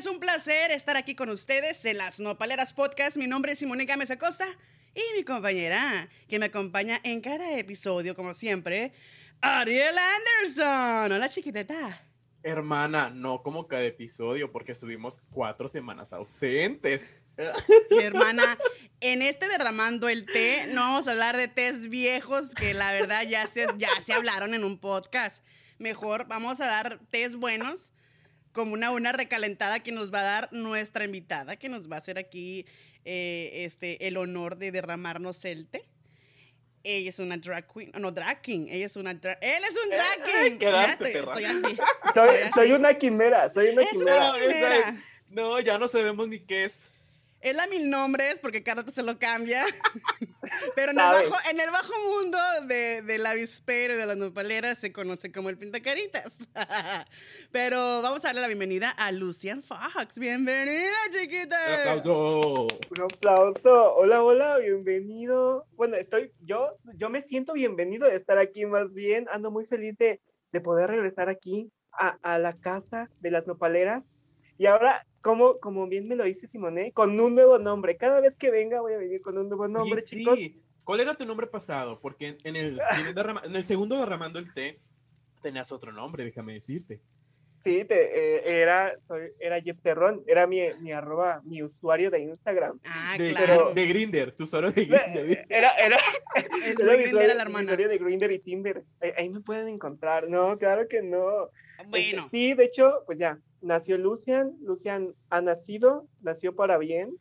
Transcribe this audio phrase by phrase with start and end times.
[0.00, 3.18] es un placer estar aquí con ustedes en las Nopaleras Podcast.
[3.18, 4.46] Mi nombre es Simone Gámez Acosta
[4.94, 8.94] y mi compañera que me acompaña en cada episodio, como siempre,
[9.42, 11.12] Ariel Anderson.
[11.12, 12.00] Hola, chiquiteta.
[12.42, 17.14] Hermana, no como cada episodio, porque estuvimos cuatro semanas ausentes.
[17.90, 18.56] hermana,
[19.00, 23.24] en este derramando el té, no vamos a hablar de tés viejos que la verdad
[23.28, 25.44] ya se, ya se hablaron en un podcast.
[25.76, 27.92] Mejor vamos a dar tés buenos,
[28.52, 31.98] como una, una recalentada que nos va a dar nuestra invitada, que nos va a
[32.00, 32.66] hacer aquí
[33.04, 35.84] eh, este, el honor de derramarnos el té.
[36.82, 39.90] Ella es una drag queen, no, drag king, ella es una drag, él es un
[39.90, 40.58] drag king.
[40.58, 41.78] Quedaste, estoy así.
[42.14, 44.30] Soy, soy, una quimera, soy una es quimera.
[44.30, 44.90] Una quimera.
[45.28, 46.88] No, no, ya no sabemos ni qué es.
[47.40, 49.64] Es la mil nombres porque cada se lo cambia.
[50.76, 54.78] Pero en el, bajo, en el, bajo, mundo de, del avispero y de las nopaleras
[54.78, 56.34] se conoce como el pintacaritas.
[57.50, 60.18] Pero vamos a darle la bienvenida a Lucian Fox.
[60.18, 61.56] Bienvenida, chiquita.
[61.66, 62.68] Un aplauso.
[62.90, 63.94] Un aplauso.
[63.94, 65.64] Hola, hola, bienvenido.
[65.76, 69.26] Bueno, estoy, yo, yo me siento bienvenido de estar aquí más bien.
[69.32, 70.20] Ando muy feliz de,
[70.52, 74.04] de poder regresar aquí a, a la casa de las nopaleras.
[74.58, 77.96] Y ahora como, como bien me lo dice Simone, con un nuevo nombre.
[77.96, 80.18] Cada vez que venga voy a venir con un nuevo nombre, sí.
[80.18, 80.38] chicos.
[80.84, 82.00] ¿Cuál era tu nombre pasado?
[82.00, 82.80] Porque en el,
[83.44, 84.80] en el segundo derramando el té
[85.42, 87.00] tenías otro nombre, déjame decirte.
[87.62, 92.20] Sí, te, eh, era, soy, era Jeff Terrón, era mi, mi arroba, mi usuario de
[92.20, 92.80] Instagram.
[92.86, 93.74] Ah, de, claro.
[93.74, 95.46] De Grinder, tu usuario de Grinder.
[95.50, 95.96] Era, era,
[96.36, 97.64] es era mi Grinder usuario, la mi hermana.
[97.64, 98.82] usuario de Grinder y Tinder.
[99.02, 100.30] Ahí, ahí me pueden encontrar.
[100.30, 101.50] No, claro que no.
[101.88, 102.24] Bueno.
[102.24, 107.16] Este, sí, de hecho, pues ya, nació Lucian, Lucian ha nacido, nació para bien.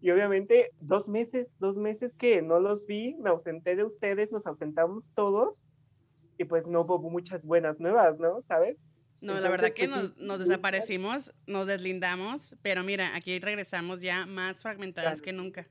[0.00, 4.46] Y obviamente, dos meses, dos meses que no los vi, me ausenté de ustedes, nos
[4.46, 5.66] ausentamos todos.
[6.38, 8.42] Y pues no hubo muchas buenas nuevas, ¿no?
[8.48, 8.76] ¿Sabes?
[9.20, 14.60] No, la verdad que nos, nos, desaparecimos, nos deslindamos, pero mira, aquí regresamos ya más
[14.60, 15.24] fragmentadas claro.
[15.24, 15.68] que nunca.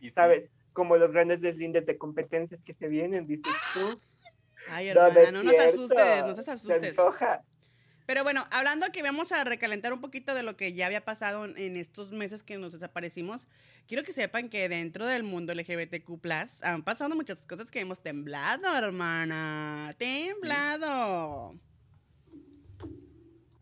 [0.00, 0.50] Y ¿Sabes?
[0.72, 4.00] Como los grandes deslindes de competencias que se vienen, dices tú.
[4.68, 6.80] Ay, hermana, no, no nos asustes, no se asustes.
[6.80, 7.44] Se antoja.
[8.10, 11.44] Pero bueno, hablando que vamos a recalentar un poquito de lo que ya había pasado
[11.44, 13.46] en estos meses que nos desaparecimos,
[13.86, 16.10] quiero que sepan que dentro del mundo LGBTQ
[16.62, 19.94] han pasado muchas cosas que hemos temblado, hermana.
[19.96, 21.52] Temblado.
[21.52, 22.88] Sí.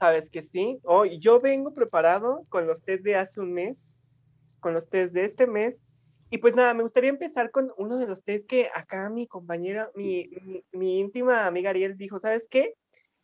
[0.00, 0.78] Sabes que sí.
[0.82, 3.76] Oh, yo vengo preparado con los test de hace un mes,
[4.60, 5.90] con los test de este mes.
[6.30, 9.90] Y pues nada, me gustaría empezar con uno de los test que acá mi compañera,
[9.94, 12.72] mi, mi, mi íntima amiga Ariel dijo, ¿sabes qué?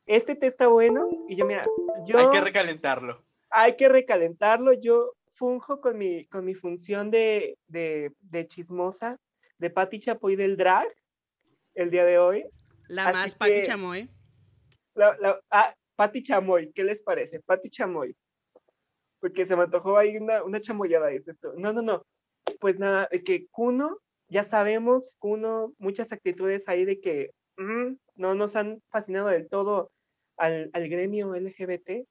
[0.06, 1.08] Este test está bueno.
[1.28, 1.62] Y yo, mira,
[2.06, 2.18] yo...
[2.18, 3.24] Hay que recalentarlo.
[3.50, 4.72] Hay que recalentarlo.
[4.72, 9.18] Yo funjo con mi, con mi función de, de, de chismosa,
[9.58, 10.86] de Pati Chapoy del drag,
[11.74, 12.44] el día de hoy.
[12.88, 14.10] La Así más Pati Chamoy.
[14.94, 17.40] La, la, ah, Pati Chamoy, ¿qué les parece?
[17.40, 18.16] Pati Chamoy.
[19.20, 21.08] Porque se me antojó ahí una, una chamoyada,
[21.40, 21.52] tú.
[21.56, 22.04] No, no, no.
[22.60, 23.98] Pues nada, que Kuno,
[24.28, 29.92] ya sabemos, Kuno, muchas actitudes ahí de que no nos han fascinado del todo
[30.36, 32.06] al, al, gremio LGBT,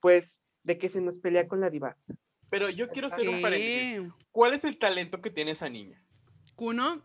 [0.00, 2.14] pues de que se nos pelea con la divasa.
[2.50, 4.12] Pero yo quiero hacer un paréntesis.
[4.30, 6.02] ¿Cuál es el talento que tiene esa niña?
[6.54, 7.02] Kuno.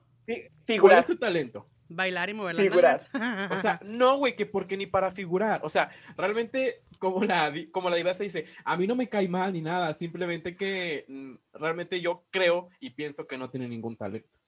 [0.80, 1.68] ¿Cuál es su talento?
[1.90, 3.02] Bailar y mover las figurar.
[3.52, 5.62] O sea, no, güey, que porque ni para figurar.
[5.64, 9.52] O sea, realmente, como la, como la divasa dice, a mí no me cae mal
[9.52, 14.41] ni nada, simplemente que mm, realmente yo creo y pienso que no tiene ningún talento.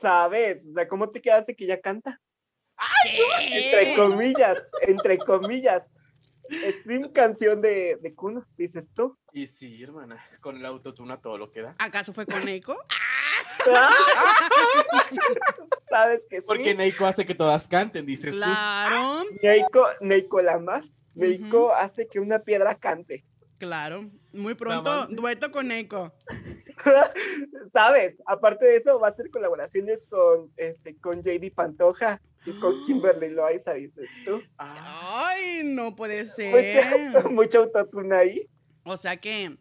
[0.00, 0.64] ¿Sabes?
[0.66, 2.20] O sea, ¿cómo te quedaste que ya canta?
[2.76, 3.18] ¡Ay!
[3.52, 5.90] Entre comillas, entre comillas.
[6.80, 9.16] Stream canción de, de Kuno, dices tú.
[9.32, 11.74] Y sí, hermana, con el autotune a todo lo que da.
[11.78, 12.76] ¿Acaso fue con Eiko?
[15.88, 16.46] ¿Sabes que sí?
[16.46, 19.22] Porque Neiko hace que todas canten, dices claro.
[19.22, 19.38] tú.
[19.42, 20.84] Neiko, Neiko la más.
[21.14, 21.76] Neiko uh -huh.
[21.78, 23.24] hace que una piedra cante.
[23.58, 24.10] Claro.
[24.34, 26.12] Muy pronto, dueto con Neiko.
[27.72, 28.16] ¿Sabes?
[28.26, 33.30] Aparte de eso, va a hacer colaboraciones con, este, con JD Pantoja y con Kimberly
[33.30, 34.42] Loaiza, dices tú.
[34.58, 36.52] Ay, no puede ser.
[37.12, 38.48] Mucha, mucha autotune ahí.
[38.84, 39.56] O sea que,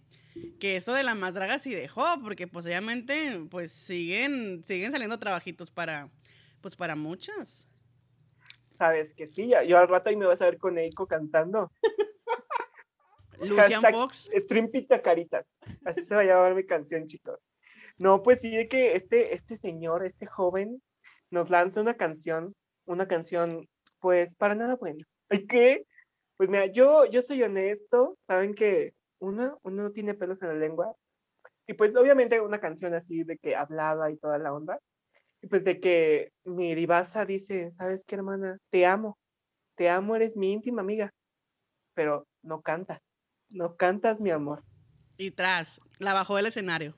[0.60, 5.20] que eso de la más draga sí dejó, porque pues obviamente, pues siguen, siguen saliendo
[5.20, 6.10] trabajitos para,
[6.62, 7.68] pues para muchas.
[8.78, 11.72] Sabes que sí, yo al rato ahí me vas a ver con Eiko cantando.
[13.40, 14.30] Lucian Fox.
[14.34, 14.70] Stream
[15.04, 15.56] Caritas.
[15.86, 17.40] Así se va a llamar mi canción, chicos.
[17.98, 20.82] No, pues sí, de que este, este señor, este joven,
[21.30, 23.68] nos lanza una canción, una canción,
[24.00, 25.06] pues, para nada buena.
[25.48, 25.86] ¿Qué?
[26.38, 30.56] Pues mira, yo, yo soy honesto, saben que uno, uno no tiene pelos en la
[30.56, 30.96] lengua,
[31.68, 34.80] y pues obviamente una canción así de que hablada y toda la onda,
[35.42, 38.58] y pues de que mi divasa dice, ¿sabes qué, hermana?
[38.70, 39.18] Te amo,
[39.76, 41.14] te amo, eres mi íntima amiga,
[41.94, 43.00] pero no cantas
[43.54, 44.64] no cantas, mi amor.
[45.18, 46.96] Y tras, la bajó del escenario.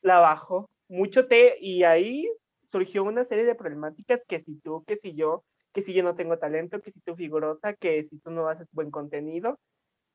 [0.00, 2.28] La bajó, mucho té, y ahí
[2.62, 6.14] surgió una serie de problemáticas que si tú, que si yo, que si yo no
[6.14, 9.58] tengo talento, que si tú figurosa, que si tú no haces buen contenido.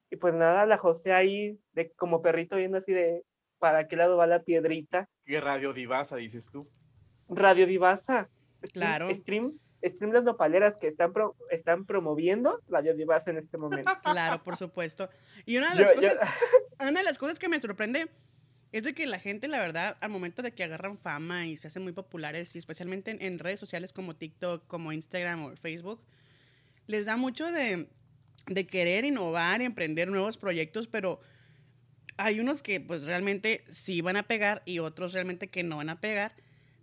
[0.10, 3.24] Y pues nada, la José ahí de como perrito viendo así de
[3.60, 5.08] para qué lado va la piedrita.
[5.26, 6.70] ¿Qué radio divasa dices tú?
[7.30, 8.30] Radio Divasa.
[8.62, 9.14] Stream- Claro.
[9.16, 13.92] Stream, stream las nopaleras que están, pro- están promoviendo Radio Divasa en este momento.
[14.04, 15.10] Claro, por supuesto.
[15.46, 16.34] Y una de Yo- las yo- cosas,
[16.80, 18.10] una de las cosas que me sorprende
[18.72, 21.68] es de que la gente, la verdad, al momento de que agarran fama y se
[21.68, 26.02] hacen muy populares, y especialmente en, en redes sociales como TikTok, como Instagram o Facebook,
[26.86, 27.88] les da mucho de,
[28.48, 31.20] de querer innovar y emprender nuevos proyectos, pero
[32.18, 35.90] hay unos que pues realmente sí van a pegar y otros realmente que no van
[35.90, 36.36] a pegar.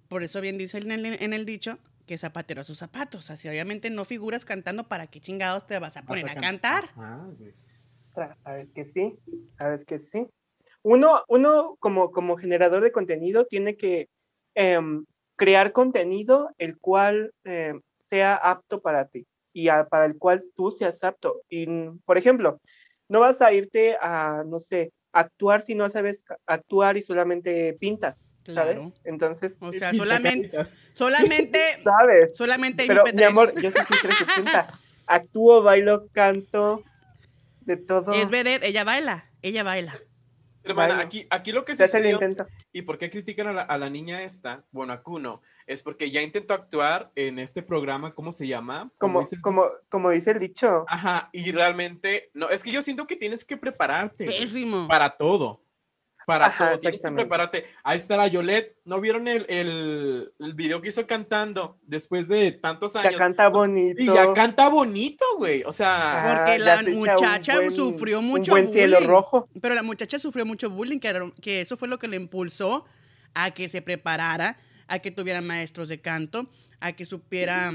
[0.08, 3.30] Por eso bien dice en el, en el dicho que zapatero a sus zapatos.
[3.30, 6.42] Así obviamente no figuras cantando, ¿para qué chingados te vas a Vas poner a, can-
[6.42, 6.84] cantar?
[6.96, 7.26] Ajá,
[8.44, 9.18] Sabes que sí,
[9.50, 10.26] sabes que sí.
[10.82, 14.08] Uno, uno como, como generador de contenido tiene que
[14.54, 15.04] em,
[15.36, 20.70] crear contenido el cual em, sea apto para ti y a- para el cual tú
[20.70, 21.40] seas apto.
[21.48, 21.66] Y,
[22.04, 22.60] por ejemplo,
[23.08, 28.16] no vas a irte a, no sé, actuar si no sabes actuar y solamente pintas,
[28.46, 28.74] ¿sabes?
[28.74, 28.92] Claro.
[29.04, 30.50] Entonces, O sea, solamente,
[30.92, 32.36] solamente, ¿sabes?
[32.36, 33.14] solamente Pero, MP3.
[33.16, 34.66] mi amor, yo soy 360.
[35.06, 36.82] Actúo, bailo, canto,
[37.60, 38.12] de todo.
[38.12, 39.98] es vedette, ella baila, ella baila.
[40.66, 41.06] Hermana, Bailo.
[41.06, 42.18] aquí, aquí lo que Se sucedió
[42.72, 46.10] y por qué critican a la, a la niña esta, bueno, a Kuno, es porque
[46.10, 48.90] ya intentó actuar en este programa, ¿cómo se llama?
[48.96, 50.86] Como, dice el- como, como dice el dicho.
[50.88, 54.88] Ajá, y realmente, no, es que yo siento que tienes que prepararte Pésimo.
[54.88, 55.60] para todo.
[56.26, 57.64] Para Ajá, todo, tienes que prepararte.
[57.82, 58.76] Ahí está la Yolette.
[58.84, 63.16] ¿No vieron el, el, el video que hizo cantando después de tantos Ya años?
[63.16, 64.02] canta bonito.
[64.02, 65.62] y ya canta bonito, güey.
[65.64, 69.08] O sea, Ah, Porque ya la un muchacha buen- sufrió un mucho buen cielo bullying.
[69.10, 69.48] rojo.
[69.60, 72.84] Pero la muchacha sufrió mucho bullying, que, era- que eso fue lo que le impulsó
[73.34, 76.46] a que se preparara, a que tuviera maestros de canto,
[76.80, 77.72] a que supiera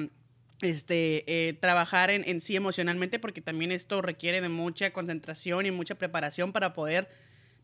[0.61, 5.71] este, eh, trabajar en, en sí emocionalmente, porque también esto requiere de mucha concentración y
[5.71, 7.09] mucha preparación para poder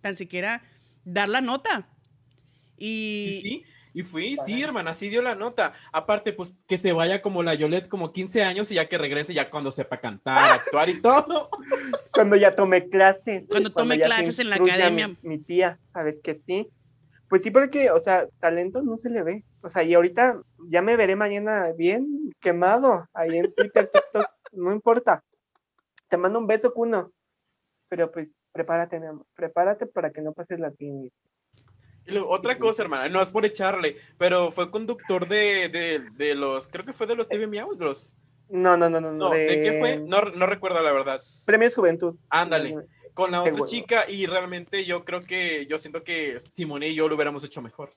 [0.02, 0.62] tan siquiera
[1.06, 1.88] dar la nota.
[2.78, 5.72] y Y, sí, y fui, sí, hermana, sí dio la nota.
[5.94, 9.34] Aparte, pues que se vaya como la Yolette, como 15 años y ya que regrese
[9.34, 11.50] ya cuando sepa cantar, actuar y todo.
[12.12, 13.48] Cuando ya tomé clases.
[13.48, 15.08] Cuando tome clases en la academia.
[15.08, 16.68] Mi, mi tía, ¿sabes que sí?
[17.30, 19.46] Pues sí, porque, o sea, talento no se le ve.
[19.62, 24.74] O sea, y ahorita ya me veré mañana bien quemado ahí en Twitter, TikTok, no
[24.74, 25.24] importa.
[26.10, 27.14] Te mando un beso, Cuno.
[27.88, 29.26] Pero pues prepárate, mi amor.
[29.36, 31.12] Prepárate para que no pases la timidez.
[32.28, 36.86] Otra cosa, hermana, no es por echarle, pero fue conductor de, de, de los, creo
[36.86, 38.16] que fue de los TV Miaus, de los,
[38.48, 39.12] No, no, no, no.
[39.12, 39.98] no, ¿de qué fue?
[39.98, 41.22] No, no recuerdo la verdad.
[41.44, 42.16] Premios Juventud.
[42.30, 42.76] Ándale.
[43.14, 47.08] Con la otra chica y realmente yo creo que, yo siento que Simone y yo
[47.10, 47.90] lo hubiéramos hecho mejor.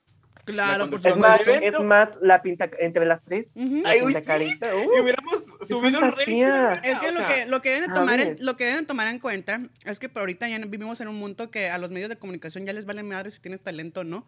[0.52, 3.46] Claro, La por Es más, es más, la pinta entre las tres.
[3.54, 4.26] La Ay, uy, pinta sí.
[4.26, 4.68] carita.
[4.74, 7.88] Y uh, hubiéramos subido el hermana, Es que, o lo sea, que lo que deben
[7.88, 11.00] de tomar en, lo que deben tomar en cuenta es que por ahorita ya vivimos
[11.00, 13.62] en un mundo que a los medios de comunicación ya les vale madre si tienes
[13.62, 14.26] talento o no.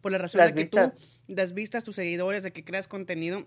[0.00, 0.96] Por la razón Las de que vistas.
[0.96, 3.46] tú das vistas, tus seguidores, de que creas contenido.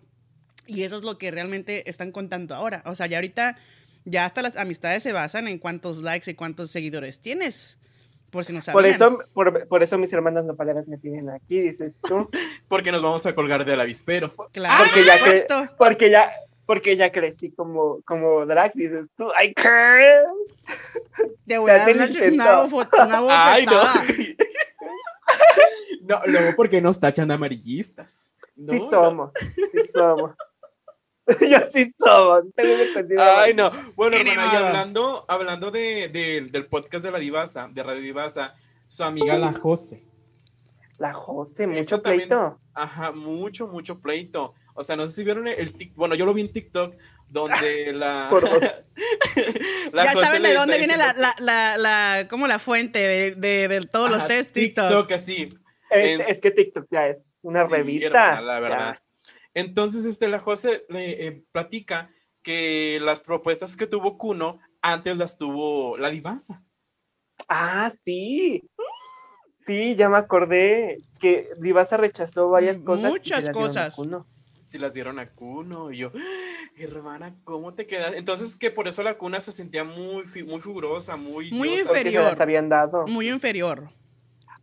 [0.68, 2.84] Y eso es lo que realmente están contando ahora.
[2.86, 3.58] O sea, ya ahorita
[4.06, 7.77] ya hasta las amistades se basan en cuántos likes y cuántos seguidores tienes.
[8.31, 8.73] Por si no sabían.
[8.73, 12.29] Por eso, por, por eso mis hermanas nopaleras me tienen aquí, dices tú.
[12.67, 14.33] Porque nos vamos a colgar del avispero.
[14.51, 15.75] Claro, porque por ya que- supuesto.
[15.77, 16.31] Porque ya,
[16.65, 19.29] porque ya crecí como, como drag, dices tú.
[19.38, 20.21] ¡Ay, qué!
[21.45, 22.07] Te voy a dar una,
[23.29, 23.83] Ay, no.
[26.03, 28.31] no, luego porque nos tachan amarillistas.
[28.55, 30.31] No, Sí somos, sí somos.
[31.50, 32.44] Yo sí somos.
[32.56, 33.22] Tengo entendido.
[33.22, 33.72] Ay, no.
[33.96, 38.56] Bueno, hermana, y hablando, hablando de, de- del podcast de la Divasa, de Radio Divasa,
[38.88, 40.04] su amiga la Jose.
[40.98, 42.60] La José, mucho Eso también- pleito.
[42.74, 44.54] Ajá, mucho, mucho pleito.
[44.74, 46.96] O sea, no sé si vieron el, el tic- bueno, yo lo vi en TikTok,
[47.28, 48.30] donde la,
[49.92, 53.36] la ya Jose saben de dónde viene la, la, la, la, como la fuente de,
[53.36, 54.88] de, de todos los test TikTok.
[54.90, 55.58] TikTok, así.
[55.90, 58.38] Es, En- es que TikTok ya es una Sí, revista.
[58.38, 59.04] hermana, la ya.
[59.53, 62.10] Entonces, este, la Jose le eh, platica
[62.43, 66.63] que las propuestas que tuvo Kuno antes las tuvo la Divasa.
[67.48, 68.63] Ah, sí.
[69.67, 73.12] Sí, ya me acordé que Divasa rechazó varias Mm, cosas.
[73.12, 73.96] muchas cosas.
[74.65, 75.91] Si las dieron a Kuno.
[75.91, 76.12] Y yo,
[76.77, 78.13] hermana, ¿cómo te quedas?
[78.15, 81.51] Entonces, que por eso la cuna se sentía muy, muy figurosa, muy.
[81.51, 81.89] Muy diosa.
[81.89, 82.24] Inferior.
[82.24, 83.05] las habían dado.
[83.08, 83.89] Muy inferior.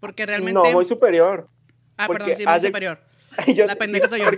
[0.00, 0.54] Porque realmente.
[0.54, 1.48] No, muy superior.
[1.98, 3.00] ah, porque perdón, sí, muy de- superior.
[3.54, 4.30] Yo- La pendeja soy yo.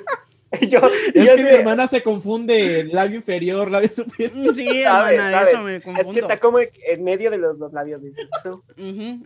[0.69, 0.81] Yo,
[1.15, 4.33] y Es yo que mi hermana se confunde labio inferior, labio superior.
[4.35, 5.13] Mm, Sí, ¿sabes?
[5.19, 6.13] hermana, eso me Es confundo.
[6.13, 8.03] que está como en medio de los dos labios.
[8.03, 8.63] dices tú.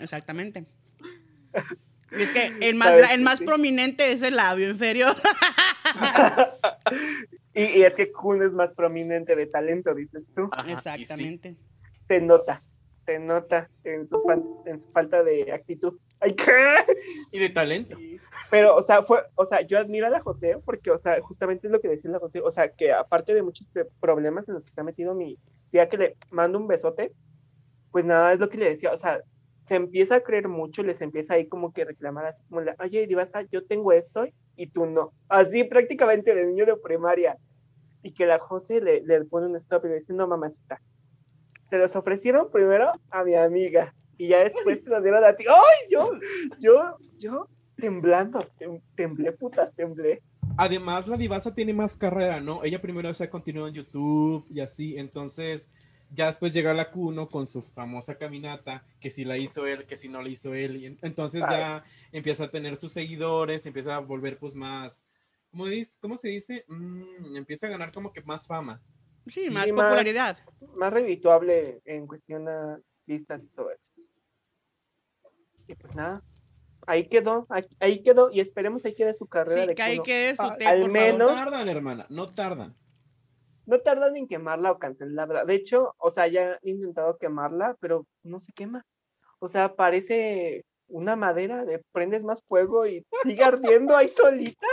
[0.01, 0.67] Exactamente.
[2.13, 3.45] Y es que el más, el más Sí.
[3.47, 5.17] prominente es el labio inferior.
[7.55, 10.49] y, y es que Kun es más prominente de talento, dices tú.
[10.53, 10.75] Ajá, y sí.
[10.75, 11.57] Exactamente.
[12.09, 12.63] Se nota,
[13.05, 15.99] se nota en su, fan- en su falta de actitud.
[16.21, 16.53] ¡Ay, qué!
[17.33, 17.97] Y de talento.
[17.97, 18.19] Sí.
[18.51, 21.67] Pero, o sea, fue, o sea, yo admiro a la José porque, o sea, justamente
[21.67, 23.69] es lo que decía la José, o sea, que aparte de muchos
[24.01, 25.39] problemas en los que ha metido mi
[25.71, 27.13] tía que le mando un besote,
[27.91, 29.21] pues nada, es lo que le decía, o sea,
[29.65, 33.07] se empieza a creer mucho, les empieza ahí como que reclamar así como, la, oye,
[33.07, 35.13] Divasa, yo tengo esto y tú no.
[35.29, 37.37] Así prácticamente de niño de primaria.
[38.03, 40.83] Y que la José le, le pone un stop y le dice, no, mamacita.
[41.69, 45.45] Se los ofrecieron primero a mi amiga y ya después te los dieron a ti.
[45.49, 46.11] ¡Ay, yo,
[46.61, 47.49] yo, yo!
[47.77, 50.23] temblando, tem- temblé, putas, temblé.
[50.57, 52.63] Además, la divasa tiene más carrera, ¿no?
[52.63, 55.69] Ella primero se ha continuado en YouTube y así, entonces
[56.13, 59.97] ya después llega la Kuno con su famosa caminata, que si la hizo él, que
[59.97, 63.97] si no la hizo él, y en- entonces ya empieza a tener sus seguidores, empieza
[63.97, 65.05] a volver pues más,
[65.51, 66.65] ¿cómo, dice, cómo se dice?
[66.69, 68.81] Mm, empieza a ganar como que más fama.
[69.27, 70.37] Sí, Sí, más popularidad.
[70.77, 73.93] Más redituable en cuestión a vistas y todo eso.
[75.67, 76.23] Y pues nada,
[76.87, 79.99] ahí quedó, ahí, ahí quedó, y esperemos ahí quede su carrera Sí, de que ahí
[80.01, 82.77] quede su Ah, té, al menos- No tardan, hermana, no tardan.
[83.67, 85.47] No tardan en quemarla o cancelarla.
[85.47, 88.85] De hecho, o sea, ya he intentado quemarla, pero no se quema.
[89.39, 94.67] O sea, parece una madera de prendes más fuego y sigue ardiendo ahí solita.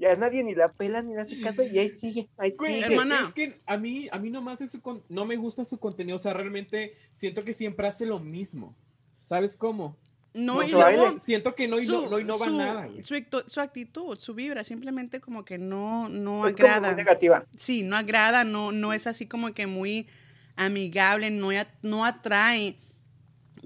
[0.00, 2.86] Ya nadie ni la pela ni le hace caso y ahí sigue, ahí Güey, sigue.
[2.86, 3.20] hermana.
[3.26, 6.14] es que a mí, a mí nomás es su con- no me gusta su contenido,
[6.16, 8.76] o sea, realmente siento que siempre hace lo mismo.
[9.22, 9.96] ¿Sabes cómo?
[10.34, 13.02] No, No, y luego siento que no, su- no innova su- nada, güey.
[13.02, 13.14] Su,
[13.48, 16.94] su actitud, su vibra, simplemente como que no, no Es como muy agrada.
[16.94, 17.44] negativa.
[17.56, 20.06] Sí, no agrada, no, no es así como que muy
[20.54, 21.48] amigable, no,
[21.82, 22.76] no atrae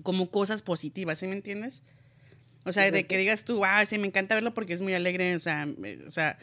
[0.03, 1.83] como cosas positivas, ¿sí me entiendes?
[2.64, 4.81] O sea, Sí, sí, de que digas tú, ah, sí, me encanta verlo porque es
[4.81, 6.38] muy alegre, o sea, me- o sea,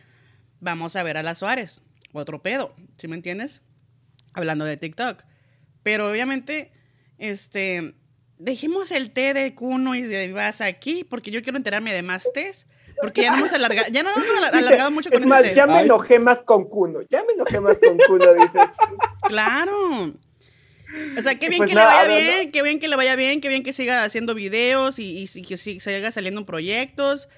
[0.59, 3.61] vamos a ver a la Suárez, otro pedo, ¿sí me entiendes?
[4.33, 5.23] Hablando de TikTok.
[5.83, 6.71] Pero obviamente,
[7.17, 7.95] este,
[8.38, 12.25] dejemos el té de Cuno y de Vivas aquí, porque yo quiero enterarme de más
[12.33, 12.67] tés,
[13.01, 14.23] porque ya no hemos alargado, ya no hemos
[14.53, 15.55] alargado mucho con Es más, este té.
[15.55, 18.61] ya me enojé más con Kuno, ya me enojé más con Kuno, dices.
[19.23, 20.11] Claro.
[21.17, 23.15] O sea, qué bien Pues que nada, le vaya bien, qué bien que le vaya
[23.15, 27.29] bien, qué bien que siga haciendo videos y, que siga saliendo en proyectos.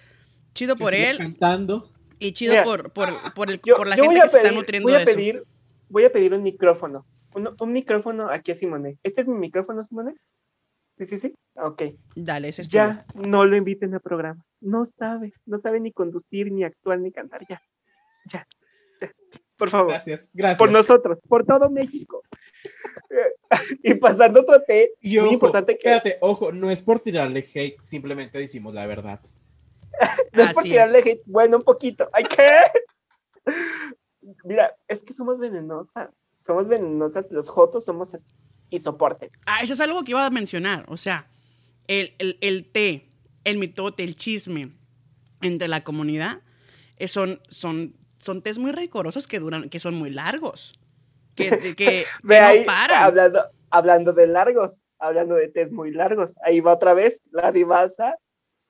[0.53, 1.91] Chido Que por él Cantando.
[2.19, 4.85] y chido Mira, por, por, por, el, Yo, por la gente que se está nutriendo
[4.85, 5.15] voy de a eso.
[5.15, 5.43] pedir,
[5.89, 7.05] voy a pedir un micrófono.
[7.33, 8.97] Un, un micrófono aquí a Simone.
[9.03, 10.15] ¿Este es mi micrófono, Simone?
[10.97, 11.33] Sí, sí, sí.
[11.55, 11.83] Ok.
[12.15, 14.45] Dale, ese es Ya no lo inviten al programa.
[14.59, 17.45] No sabe, no sabe ni conducir, ni actuar, ni cantar.
[17.49, 17.61] Ya,
[18.31, 18.47] ya.
[19.01, 19.11] ya.
[19.61, 20.57] Por favor, Gracias, gracias.
[20.57, 22.23] por nosotros, por todo México.
[23.83, 27.77] y pasando otro té, Y muy importante que espérate, ojo, no es por tirarle hate,
[27.83, 29.19] simplemente decimos la verdad.
[30.33, 31.05] no es por tirarle es.
[31.05, 32.09] hate, bueno, un poquito.
[32.11, 33.51] ¿Ay qué?
[34.45, 36.27] Mira, es que somos venenosas.
[36.39, 38.33] Somos venenosas, los jotos somos así.
[38.71, 39.29] Y soporten.
[39.45, 40.85] Ah, eso es algo que iba a mencionar.
[40.87, 41.29] O sea,
[41.85, 43.11] el, el, el té,
[43.43, 44.71] el mitote, el chisme
[45.39, 46.41] entre la comunidad
[46.97, 50.73] eh, son, son, son tés muy recorosos que duran, que son muy largos.
[51.35, 53.03] Que, que, que Ve no ahí, paran.
[53.03, 56.35] hablando, hablando de largos, hablando de test muy largos.
[56.43, 58.15] Ahí va otra vez la divasa.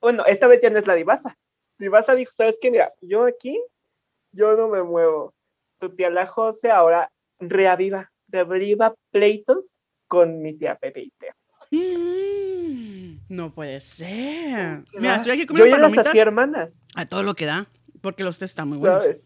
[0.00, 1.36] Bueno, esta vez ya no es la divasa.
[1.78, 2.70] Divasa dijo, ¿sabes qué?
[2.70, 3.60] Mira, yo aquí,
[4.32, 5.34] yo no me muevo.
[5.78, 11.34] Tu tía la José ahora reaviva, reaviva pleitos con mi tía Pepe y Teo.
[11.72, 14.84] Mm, no puede ser.
[14.92, 17.46] ¿Qué Mira, estoy aquí Yo comiendo ya las palomitas hacía hermanas, a todo lo que
[17.46, 17.66] da,
[18.00, 19.02] porque los tés están muy buenos.
[19.02, 19.24] ¿sabes?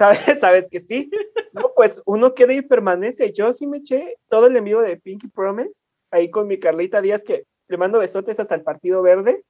[0.00, 0.18] ¿Sabes?
[0.40, 1.10] ¿Sabes que sí?
[1.52, 3.34] No, pues uno queda y permanece.
[3.34, 7.22] Yo sí me eché todo el envío de Pinky Promise, ahí con mi Carlita Díaz,
[7.22, 9.44] que le mando besotes hasta el Partido Verde.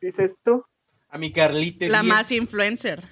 [0.00, 0.64] Dices tú,
[1.08, 3.02] A mi Carlita La Díaz, más influencer.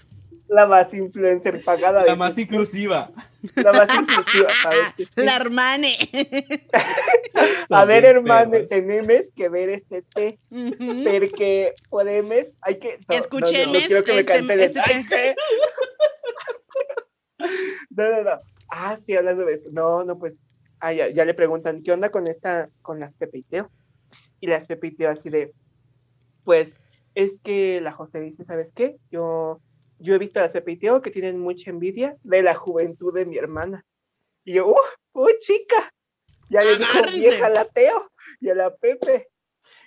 [0.51, 2.05] La más influencer pagada.
[2.05, 3.11] la más inclusiva.
[3.55, 4.49] La más inclusiva,
[4.97, 5.09] sí?
[5.15, 5.97] La hermane.
[7.71, 8.67] A ver, perras.
[8.69, 12.89] tenemos que ver este té, porque podemos, hay que...
[12.89, 14.61] no, no, no, no Escuchemes quiero que me este- cancelen.
[14.61, 15.35] este Ay, ¿qué?
[17.91, 18.41] No, no, no.
[18.69, 19.69] Ah, sí, hablando de eso.
[19.73, 20.43] No, no, pues,
[20.81, 23.71] ah, ya, ya le preguntan, ¿qué onda con esta, con las Pepe y Teo?
[24.41, 25.53] Y las Pepe y Teo así de,
[26.45, 26.83] pues,
[27.15, 28.97] es que la José dice, ¿sabes qué?
[29.11, 29.61] Yo,
[30.01, 33.15] yo he visto a las Pepe y Teo que tienen mucha envidia de la juventud
[33.15, 33.85] de mi hermana.
[34.45, 34.75] Y yo, ¡uh!
[35.13, 35.93] ¡Uh, chica!
[36.49, 39.29] Ya le dijo vieja a la Teo y a la Pepe.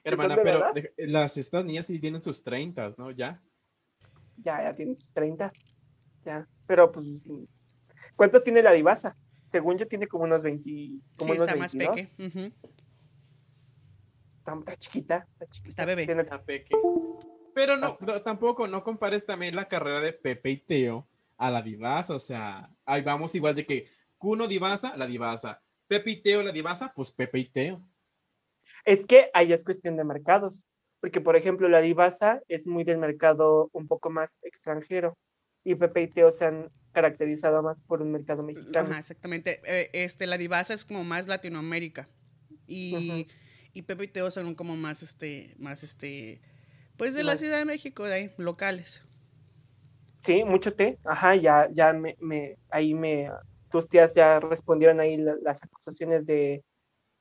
[0.04, 0.74] Hermana, pero verdad?
[0.98, 3.12] las estas niñas sí tienen sus 30, ¿no?
[3.12, 3.42] Ya.
[4.38, 5.52] Ya, ya tiene sus 30.
[6.26, 6.48] ya.
[6.68, 7.06] Pero pues,
[8.16, 9.18] ¿cuántos tiene la divasa?
[9.52, 10.70] Según yo tiene como unos 20,
[11.18, 12.12] como sí, unos está más 22.
[12.12, 12.54] peque.
[14.40, 15.70] Está, está chiquita, está chiquita.
[15.70, 16.06] Está bebé.
[16.06, 16.76] Tiene- A Peque.
[17.54, 21.08] Pero no, no, tampoco, no compares también la carrera de Pepe y Teo
[21.38, 22.16] a la divasa.
[22.16, 25.62] O sea, ahí vamos igual de que Cuno divasa, la divasa.
[25.88, 27.82] Pepe y Teo, la divasa, pues Pepe y Teo.
[28.86, 30.66] Es que ahí es cuestión de mercados,
[31.00, 35.18] porque por ejemplo la divasa es muy del mercado un poco más extranjero
[35.64, 38.90] y Pepe y Teo se han caracterizado más por un mercado mexicano.
[38.90, 39.62] Ajá, exactamente.
[39.66, 42.10] Eh, este, la divasa es como más Latinoamérica.
[42.68, 43.28] Y,
[43.74, 46.42] y Pepe y Teo son como más, este, más, este,
[46.98, 49.04] pues de la Ciudad de México, de ahí, locales.
[50.26, 51.00] Sí, mucho té.
[51.04, 53.30] Ajá, ya, ya me, me, ahí me,
[53.70, 56.64] tus tías ya respondieron ahí la- las acusaciones de,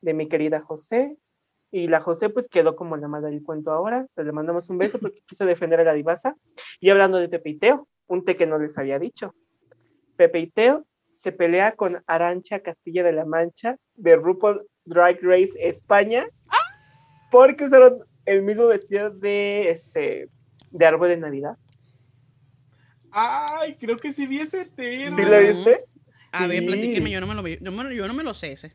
[0.01, 1.17] de mi querida José.
[1.75, 4.07] Y la José pues quedó como la madre del cuento ahora.
[4.15, 6.37] Pero le mandamos un beso porque quiso defender a la divasa.
[6.81, 9.35] Y hablando de Pepe y Teo, un té que no les había dicho.
[10.17, 15.53] Pepe y Teo se pelea con Arancha Castilla de la Mancha de RuPaul Drag Race
[15.59, 16.27] España
[17.31, 20.29] porque usaron el mismo vestido de este
[20.71, 21.57] de árbol de Navidad.
[23.11, 25.17] Ay, creo que sí vi ese tema.
[25.19, 25.85] ¿Sí lo viste?
[26.33, 26.67] A ver, Sí.
[26.67, 28.73] platíquenme, yo no me lo vi, yo, me- yo no me lo sé ese.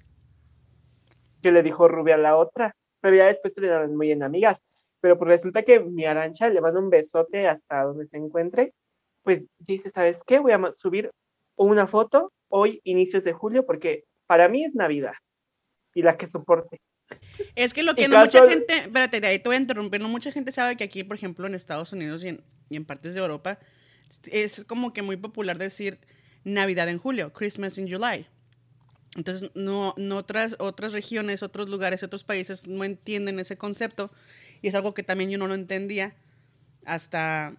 [1.42, 4.60] que le dijo Rubia a la otra, pero ya después terminaron muy en amigas.
[5.00, 8.74] Pero pues resulta que mi Arancha le manda un besote hasta donde se encuentre,
[9.22, 10.40] pues dice, ¿sabes qué?
[10.40, 11.12] Voy a subir
[11.56, 15.14] una foto hoy, inicios de julio, porque para mí es Navidad
[15.94, 16.80] y la que soporte.
[17.56, 20.10] Es que lo que no mucha gente, espérate, de ahí te voy a interrumpir, no
[20.10, 23.14] mucha gente sabe que aquí, por ejemplo, en Estados Unidos y en, y en partes
[23.14, 23.60] de Europa,
[24.26, 26.00] es como que muy popular decir
[26.44, 28.26] Navidad en julio, Christmas in July.
[29.16, 34.12] Entonces, no, no otras, otras regiones, otros lugares, otros países no entienden ese concepto
[34.62, 36.16] y es algo que también yo no lo entendía
[36.86, 37.56] hasta,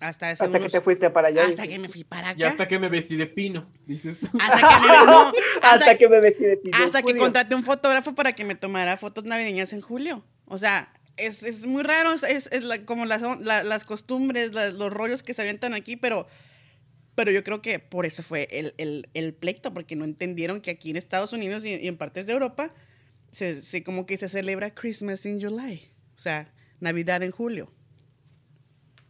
[0.00, 1.42] hasta hace Hasta que te fuiste para allá.
[1.46, 1.68] hasta dice.
[1.68, 2.38] que me fui para acá.
[2.38, 4.28] Y hasta que me vestí de pino, dices tú.
[4.40, 6.76] Hasta que me, no, Hasta, hasta- que me vestí de pino.
[6.76, 10.24] hasta que contraté un fotógrafo para que me tomara fotos navideñas en julio.
[10.46, 14.54] O sea, es, es muy raro, es, es- es la- como las, la- las costumbres,
[14.54, 16.26] la- los rollos que se avientan aquí, pero,
[17.14, 20.70] pero yo creo que por eso fue el, el, el pleito, porque no entendieron que
[20.72, 22.74] aquí en Estados Unidos y, y en partes de Europa
[23.30, 27.72] se, se- como que se celebra Christmas in July, o sea, Navidad en julio.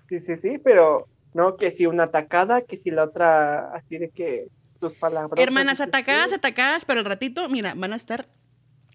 [0.08, 4.10] Sí, sí, sí, pero no, que si una atacada, que si la otra, así de
[4.10, 4.48] que
[4.80, 5.38] tus palabras.
[5.42, 8.28] Hermanas atacadas, atacadas, pero al ratito, mira, van a estar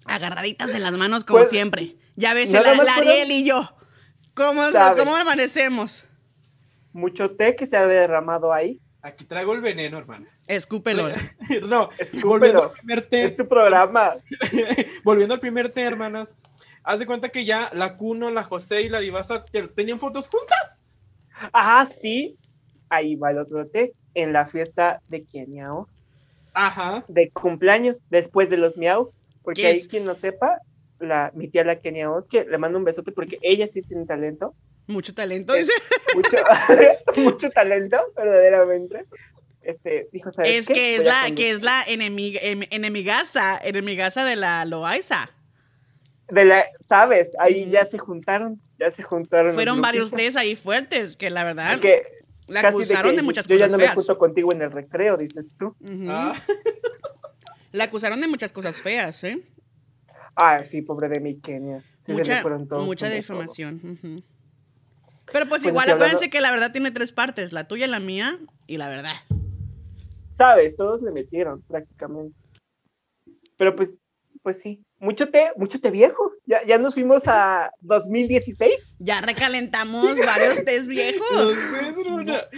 [0.06, 1.96] agarraditas de las manos como Pues, siempre.
[2.16, 3.70] Ya ves, nada la, Ariel y yo.
[4.34, 4.62] ¿Cómo.
[4.98, 6.06] ¿Cómo amanecemos?
[6.94, 8.80] Mucho té que se ha derramado ahí.
[9.02, 10.28] Aquí traigo el veneno, hermana.
[10.48, 11.10] Escúpelo.
[11.68, 12.28] No, Escúpelo.
[12.28, 14.16] volviendo al primer té, Es tu programa.
[15.04, 16.36] volviendo al primer té, hermanas.
[16.84, 20.28] Haz de cuenta que ya la Cuno, la José y la Divasa te- tenían fotos
[20.28, 20.84] juntas.
[21.54, 22.38] Ajá, sí.
[22.90, 23.94] Ahí va el otro té.
[24.14, 26.08] En la fiesta de Keniaos.
[26.54, 27.06] Ajá.
[27.08, 29.10] de cumpleaños después de los miau,
[29.42, 29.88] porque ¿Qué ahí es?
[29.88, 30.60] quien no sepa,
[31.00, 34.54] la, mi tía la Kenia que le mando un besote porque ella sí tiene talento,
[34.88, 35.54] Mucho talento.
[35.54, 35.72] Dice.
[36.14, 36.30] mucho,
[37.16, 39.06] mucho talento, verdaderamente.
[39.62, 40.74] Este, dijo, ¿sabes Es qué?
[40.74, 45.30] que es Voy la, que es la enemiga, em- enemigaza, enemigaza de la Loaiza.
[46.32, 49.54] De la, sabes, ahí ya se juntaron, ya se juntaron.
[49.54, 52.04] Fueron varios tés ahí fuertes que la verdad porque
[52.48, 53.96] la de acusaron que de, muchas yo ya cosas no me feas.
[53.96, 55.76] junto contigo en el recreo, dices tú.
[56.08, 56.34] Ah,
[57.74, 59.42] La acusaron de muchas cosas feas, ¿eh?
[60.36, 61.82] Ah, sí, pobre de mi Kenia.
[62.06, 63.80] Sí, mucha fueron todos mucha difamación.
[65.32, 68.00] Pero pues Bueno, igual hablando- acuérdense que la verdad tiene tres partes, la tuya, la
[68.02, 69.14] mía y la verdad.
[70.38, 72.36] Sabes, todos le metieron prácticamente.
[73.58, 74.02] Pero pues,
[74.42, 76.32] pues sí, mucho té, mucho té viejo.
[76.46, 78.72] Ya, ya nos fuimos a 2016.
[79.00, 81.56] Ya recalentamos varios tés viejos.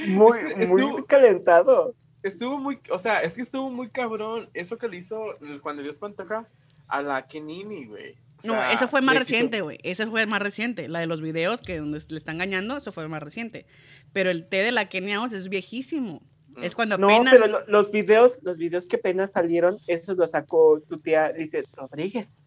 [0.08, 1.96] Muy, Es muy estuvo- calentado.
[2.22, 5.20] Estuvo muy, o sea, es que estuvo muy cabrón eso que le hizo
[5.62, 6.48] cuando Dios Pantoja
[6.88, 8.14] a la Kenini, güey.
[8.44, 9.78] O No, sea, eso fue más reciente, güey.
[9.84, 10.88] Eso fue más reciente.
[10.88, 13.66] La de los videos que donde le están engañando, eso fue más reciente.
[14.14, 16.22] Pero el té de la Kenia Oz es viejísimo.
[16.56, 16.64] Mm.
[16.64, 17.34] Es cuando No, apenas.
[17.34, 21.66] pero lo- los videos, los videos que apenas salieron, esos los sacó tu tía Lizeth
[21.74, 22.40] Rodríguez.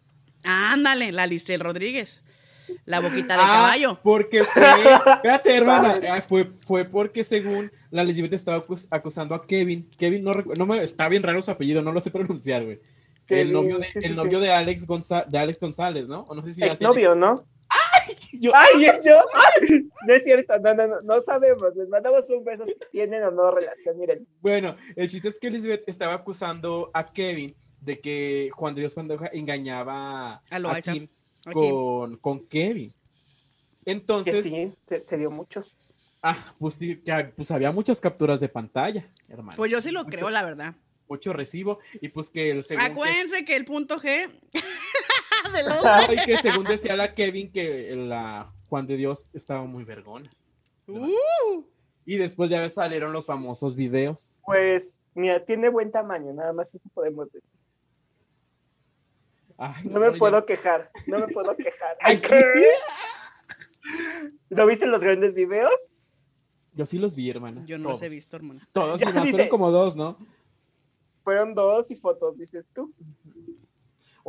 [0.43, 2.21] Ándale, la Licel Rodríguez.
[2.85, 3.99] La boquita de Ah, caballo.
[4.03, 9.45] Porque fue, espérate, hermana, ah, fue, fue porque según la Elizabeth estaba acus- acusando a
[9.47, 9.89] Kevin.
[9.97, 12.79] Kevin no no me, está bien raro su apellido, no lo sé pronunciar, güey.
[13.29, 16.21] El novio de, el novio de Alex Gonza- de Alex González, ¿no?
[16.29, 17.45] O no sé si Exnovio, ¿no?
[18.33, 19.15] Yo- ¡Ay, es yo!
[19.33, 19.89] ¡Ay!
[20.07, 21.75] No es cierto, no, no, no, no sabemos.
[21.75, 24.27] Les mandamos un beso si tienen o no relación, miren.
[24.41, 28.93] Bueno, el chiste es que Elizabeth estaba acusando a Kevin de que Juan de Dios
[28.93, 30.81] Pantoja engañaba A.
[30.81, 31.07] Kim
[31.53, 32.93] con, con Kevin.
[33.85, 35.63] Que Entonces, sí, se, se dio mucho.
[36.21, 39.55] Ah, pues, que, pues había muchas capturas de pantalla, hermano.
[39.55, 40.75] Pues yo sí lo creo, la verdad.
[41.07, 41.79] Mucho recibo.
[42.01, 42.91] Y pues que el segundo.
[42.91, 44.29] Acuérdense que el punto G
[45.51, 45.77] de los
[46.13, 50.29] y que según decía la Kevin que la Juan de Dios estaba muy vergona.
[50.87, 51.63] Uh,
[52.05, 54.41] Y después ya salieron los famosos videos.
[54.45, 57.49] Pues, mira, tiene buen tamaño, nada más eso podemos decir.
[59.57, 61.97] Ay, No me puedo ya- quejar, no me puedo quejar.
[62.01, 62.43] Ay, ¿Qué?
[64.49, 65.73] ¿No viste los grandes videos?
[66.73, 67.63] Yo sí los vi, hermana.
[67.65, 68.59] yo no los he visto, hermano.
[68.71, 70.17] Todos, Ya y más fueron como dos, ¿no?
[71.23, 72.93] Fueron dos y fotos, dices tú.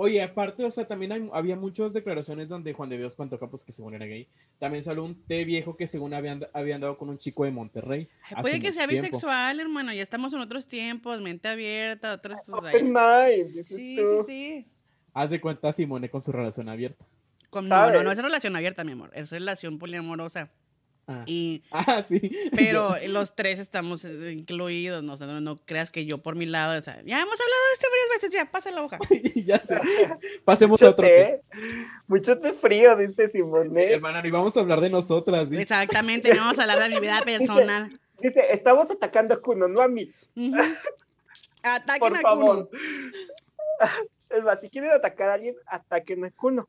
[0.01, 3.73] Oye, aparte, o sea, también hay- había muchas declaraciones donde Juan de Dios Pantoja, que
[3.73, 4.29] según era gay,
[4.61, 7.51] también salió un té viejo que según había, and- había andado con un chico de
[7.51, 8.09] Monterrey.
[8.31, 9.09] Ay, Puede que sea tiempo.
[9.09, 9.93] bisexual, hermano.
[9.93, 12.39] Ya estamos en otros tiempos, mente abierta, otros.
[12.47, 12.75] pues.
[12.77, 14.67] Open mind, Sí, sí, sí.
[15.15, 17.05] Haz de cuenta Simone con su relación abierta.
[17.51, 19.11] Con- no, no, no es relación abierta, mi amor.
[19.15, 20.53] Es relación poliamorosa.
[21.09, 22.21] Ah, Y, Ah, sí.
[22.57, 25.03] pero los tres estamos eh, incluidos.
[25.03, 26.79] No, O sea, no, no creas que yo por mi lado.
[26.79, 28.31] O sea, ya hemos hablado de esto varias veces.
[28.35, 28.99] Ya, pasa la hoja.
[29.35, 29.81] ya sé.
[30.45, 31.41] Pasemos a otro té.
[32.07, 33.93] mucho té frío, dice Simone.
[33.93, 35.51] Hermana, no íbamos a hablar de nosotras.
[35.51, 36.29] Exactamente.
[36.35, 37.91] No vamos a hablar de mi vida personal.
[38.21, 40.13] Dice, estamos atacando a Kuno, no a mí.
[41.63, 42.69] Ataquen por a favor.
[42.69, 42.81] Kuno.
[44.29, 46.69] Es más, si quieren atacar a alguien, ataquen a Kuno.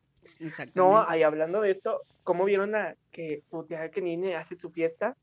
[0.74, 5.18] No, ahí hablando de esto, ¿cómo vieron a que putea que Nine hace su fiesta?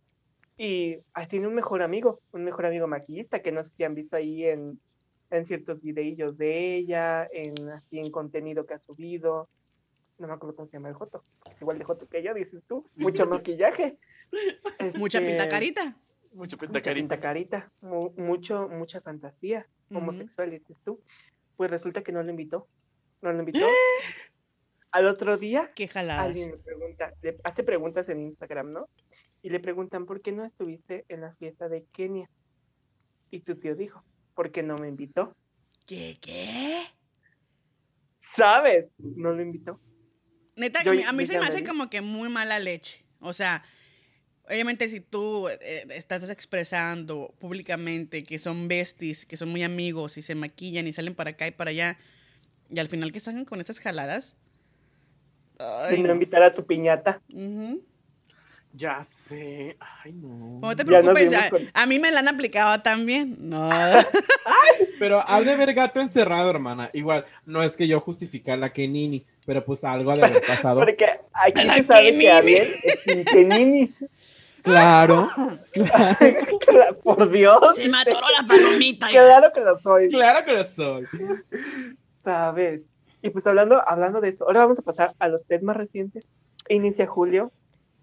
[0.58, 3.94] Y ahí tiene un mejor amigo, un mejor amigo maquillista, que no sé si han
[3.94, 4.80] visto ahí en,
[5.30, 9.48] en ciertos videillos de ella, en así en contenido que ha subido.
[10.18, 11.24] No me acuerdo cómo se llama el Joto.
[11.54, 12.88] Es igual de Joto que yo, dices tú.
[12.96, 13.98] Mucho maquillaje.
[14.96, 15.82] Mucha Este, pinta carita.
[16.32, 16.94] Mucho Mucha pentacarita.
[16.94, 17.72] pinta carita.
[17.82, 21.00] mu- mucho, mucha fantasía homosexual, dices tú.
[21.56, 22.66] Pues resulta que no lo invitó.
[23.22, 23.66] No lo invitó.
[24.92, 28.88] Al otro día Qué alguien le pregunta, le hace preguntas en Instagram, ¿no?
[29.42, 32.30] Y le preguntan, ¿por qué no estuviste en la fiesta de Kenia?
[33.30, 34.02] Y tu tío dijo,
[34.34, 35.36] porque no me invitó.
[35.86, 36.18] ¿Qué?
[36.20, 36.84] ¿Qué?
[38.20, 38.94] ¿Sabes?
[38.98, 39.80] No lo invitó.
[40.56, 43.04] Neta, Yo- a mí, se me hace como que muy mala leche.
[43.20, 43.64] O sea,
[44.44, 50.22] obviamente si tú eh, estás expresando públicamente que son besties, que son muy amigos y
[50.22, 51.98] se maquillan y salen para acá y para allá,
[52.70, 54.36] y al final que salgan con esas jaladas.
[55.58, 56.14] Ay, De no no.
[56.14, 57.20] invitar a tu piñata.
[58.72, 59.76] Ya sé.
[60.04, 60.58] Ay, no.
[60.60, 63.36] No te preocupes, a, con- a mí me la han aplicado también.
[63.38, 63.70] No.
[64.98, 66.90] Pero ha de haber gato encerrado, hermana.
[66.92, 70.80] Igual, no es que yo justificar la Kenini, pero pues algo ha de haber pasado.
[70.80, 72.18] Porque aquí La se sabe Kenini.
[72.24, 72.74] que Ariel
[73.06, 73.94] es Kenini.
[74.62, 75.30] Claro,
[75.72, 77.76] claro, Por Dios.
[77.76, 79.08] Se me atoró la palomita.
[79.08, 80.08] Claro que lo soy.
[80.08, 81.06] claro que lo soy.
[82.24, 82.90] ¿Sabes?
[83.22, 86.36] Y pues hablando, hablando de esto, ahora vamos a pasar a los test más recientes.
[86.68, 87.52] Inicia julio.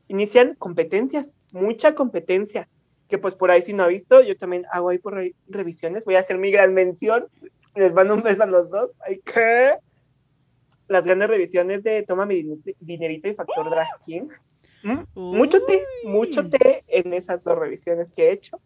[0.07, 2.67] Inician competencias, mucha competencia.
[3.07, 6.03] Que pues por ahí si no ha visto, yo también hago ahí por ahí revisiones.
[6.05, 7.27] Voy a hacer mi gran mención.
[7.75, 8.91] Les mando un beso a los dos.
[9.05, 9.75] Ay, ¿qué?
[10.87, 14.27] Las grandes revisiones de Toma mi Din- dinerito y Factor Drag King.
[14.83, 15.03] ¿Mm?
[15.15, 18.59] Mucho té, mucho té en esas dos revisiones que he hecho.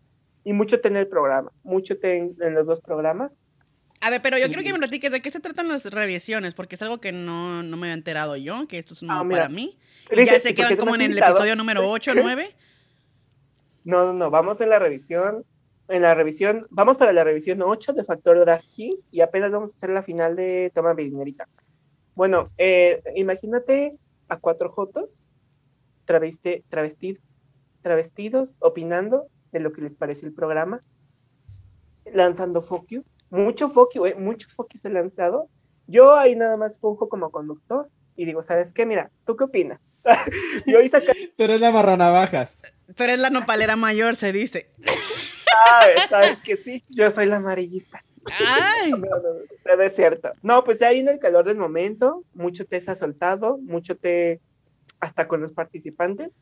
[0.43, 1.51] Y mucho té en el programa.
[1.63, 3.38] Mucho té en, en los dos programas.
[4.01, 6.75] A ver, pero yo quiero que me platiques de qué se tratan las revisiones, porque
[6.75, 9.49] es algo que no, no me había enterado yo, que esto es Ah, nuevo para
[9.49, 9.77] mí.
[10.12, 11.33] Y ya sé ¿y que van como en el invitado?
[11.33, 12.55] episodio número 8 o 9.
[13.83, 15.45] No, no, no, vamos en la revisión,
[15.88, 19.71] en la revisión, vamos para la revisión 8 de Factor Drag King y apenas vamos
[19.71, 21.47] a hacer la final de Toma mi dinerita.
[22.13, 23.91] Bueno, eh, imagínate
[24.27, 25.23] a cuatro jotos
[26.05, 27.21] travesti, travestidos,
[27.81, 30.81] travestidos, opinando de lo que les parece el programa,
[32.12, 35.49] lanzando you, mucho you, eh, mucho you se ha lanzado.
[35.87, 38.85] Yo ahí nada más funjo como conductor y digo, ¿sabes qué?
[38.85, 39.79] Mira, ¿tú qué opinas?
[40.65, 42.73] Yo ahí saca Tú eres la barranavajas.
[42.95, 44.71] Tú eres la nopalera mayor, se dice.
[45.69, 48.03] sabes, sabes que sí, yo soy la amarillita.
[48.39, 50.31] Ay, No, no, no, no es cierto.
[50.41, 54.41] No, pues ahí en el calor del momento, mucho té se ha soltado, mucho té
[54.99, 56.41] hasta con los participantes,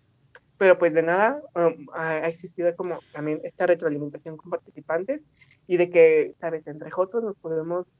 [0.57, 5.27] pero pues de nada um, ha existido como también esta retroalimentación con participantes
[5.67, 7.93] y de que, sabes, entre jotos nos podemos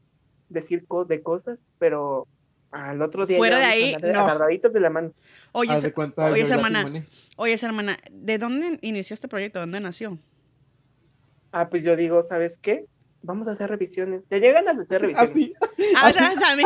[0.50, 2.28] decir co- de cosas, pero
[2.72, 4.70] al otro día Fuera de ahí, andar no.
[4.74, 5.14] de la mano.
[5.54, 5.94] oye, de esa-
[6.32, 7.06] oye, esa hermana, Simone.
[7.38, 9.60] oye, esa hermana, ¿de dónde inició este proyecto?
[9.60, 10.18] ¿Dónde nació?
[11.52, 12.86] Ah, pues yo digo, ¿sabes qué?
[13.22, 14.24] Vamos a hacer revisiones.
[14.28, 15.32] ¿Te llegan a hacer revisiones?
[15.32, 15.54] Así.
[15.98, 16.14] Ah, o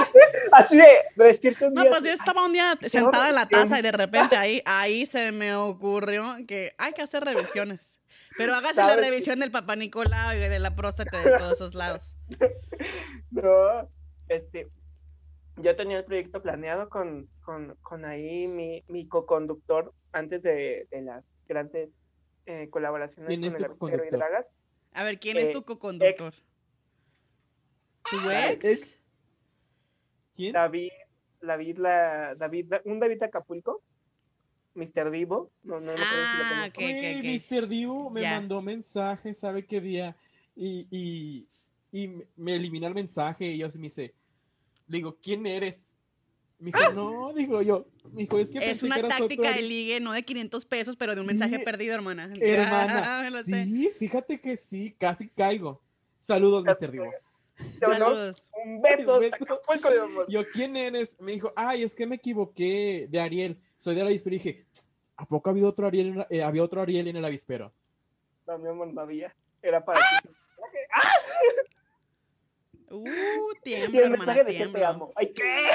[0.54, 0.84] Así de,
[1.16, 1.90] me despierto un no, día.
[1.92, 5.32] pues yo estaba un día sentada en la taza y de repente ahí, ahí se
[5.32, 8.00] me ocurrió que hay que hacer revisiones.
[8.38, 12.16] Pero hágase la revisión del papá Nicolau y de la próstata de todos esos lados.
[13.32, 13.90] No,
[14.28, 14.70] este,
[15.58, 21.02] yo tenía el proyecto planeado con, con, con ahí mi, mi co-conductor antes de, de
[21.02, 21.90] las grandes
[22.46, 24.10] eh, colaboraciones ¿Quién con es el tu avispero y?
[24.10, 24.56] Dragas.
[24.94, 26.34] A ver, ¿quién Eh, es tu co-conductor?
[28.10, 28.99] ¿Tu ex?
[30.52, 30.90] David,
[31.42, 33.82] David, la, David, un David de Acapulco,
[34.76, 35.12] Mr.
[35.12, 36.80] Divo, no, no, no Ah, si ok, lo conozco.
[36.80, 37.52] ok, Güey, ok.
[37.52, 37.68] Mr.
[37.68, 40.16] Divo me mandó mensaje, ¿sabe qué día?
[40.56, 41.48] Y, y,
[41.92, 44.14] y me- elimina el mensaje y yo así me dice,
[44.88, 45.96] le digo, ¿quién eres?
[46.60, 49.42] Me dijo, no, digo yo, me dijo, es que Es pensé una que eras táctica
[49.42, 52.30] otro de ligue, no de 500 pesos, pero de un mensaje Sí, perdido, hermana.
[52.42, 53.66] Hermana, sé.
[53.66, 55.82] sí, fíjate que sí, casi caigo.
[56.20, 56.92] Saludos, Casi Mr.
[56.92, 57.14] Divo.
[57.80, 58.52] Saludos.
[58.66, 59.36] Un beso, Un beso.
[59.36, 60.28] Acapulco.
[60.28, 61.20] Yo, ¿quién eres?
[61.20, 63.60] Me dijo, ay, es que me equivoqué de Ariel.
[63.76, 64.36] Soy de la avispero.
[64.36, 64.66] Y dije,
[65.16, 67.74] ¿a poco había otro Ariel eh, había otro Ariel en el avispero?
[68.48, 69.36] No, mi amor, no había.
[69.62, 70.30] Era para ti.
[72.92, 75.12] Uh, Y tiembla, el hermana, mensaje de que te amo.
[75.16, 75.68] Ay, ¿qué?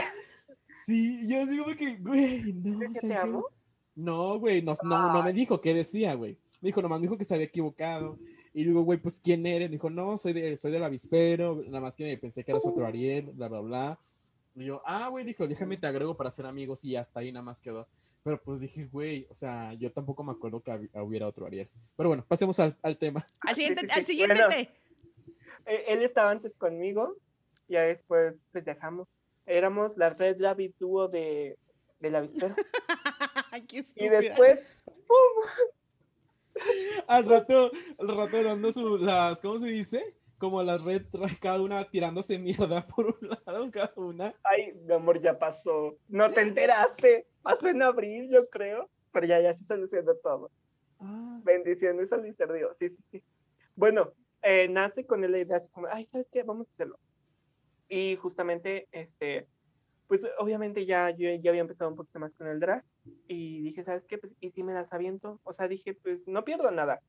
[0.85, 2.81] Sí, yo digo que, güey, no.
[2.81, 3.47] ¿De que ¿sabe te amo?
[3.95, 6.37] No, güey, no, no, no me dijo qué decía, güey.
[6.61, 8.19] Me dijo, nomás me dijo que se había equivocado.
[8.57, 9.69] Y digo, güey, pues, ¿quién eres?
[9.69, 13.33] Dijo, no, soy, de, soy del avispero, nada más que pensé que eras otro Ariel,
[13.33, 13.99] bla, bla, bla.
[14.55, 17.43] Y yo, ah, güey, dijo, déjame te agrego para ser amigos y hasta ahí nada
[17.43, 17.89] más quedó.
[18.23, 21.69] Pero pues dije, güey, o sea, yo tampoco me acuerdo que hubiera otro Ariel.
[21.97, 23.27] Pero bueno, pasemos al, al tema.
[23.41, 24.01] Al siguiente, Sí, sí, sí.
[24.01, 24.69] al siguiente Bueno.
[25.67, 27.17] Eh, Él estaba antes conmigo,
[27.69, 29.09] ya después pues dejamos.
[29.47, 31.59] Éramos la Red Rabbit Duo de,
[31.99, 32.55] del avispero.
[33.95, 34.65] Y después,
[37.09, 40.17] Al rato, al rato dando su, las, ¿cómo se dice?
[40.39, 41.03] Como las red,
[41.41, 44.35] cada una tirándose mierda por un lado, cada una.
[44.45, 45.97] ay, mi amor, ya pasó.
[46.09, 47.27] No te enteraste.
[47.43, 48.91] Pasó en abril, yo creo.
[49.13, 50.51] Pero ya, ya se solucionó todo.
[50.99, 52.23] Ah, Bendiciones al.
[52.23, 52.77] Dios.
[52.79, 53.23] Sí, sí, sí.
[53.77, 54.13] Bueno,
[54.43, 56.43] eh, nace con la idea así como, ay, ¿sabes qué?
[56.43, 56.99] Vamos a hacerlo.
[57.89, 59.47] Y justamente, este,
[60.07, 62.85] pues obviamente ya yo ya había empezado un poquito más con el drag
[63.29, 64.19] y dije, ¿sabes qué?
[64.19, 65.41] Pues, ¿y si me las aviento?
[65.45, 67.01] O sea, dije, pues no pierdo nada.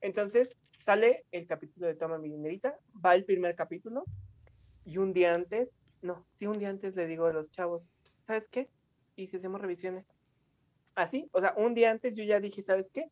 [0.00, 4.04] Entonces sale el capítulo de Toma mi dinerita, va el primer capítulo
[4.84, 5.68] y un día antes,
[6.02, 7.92] no, sí, un día antes le digo a los chavos,
[8.26, 8.68] ¿sabes qué?
[9.16, 10.06] Y si hacemos revisiones.
[10.94, 13.10] Así, o sea, un día antes yo ya dije, ¿sabes qué?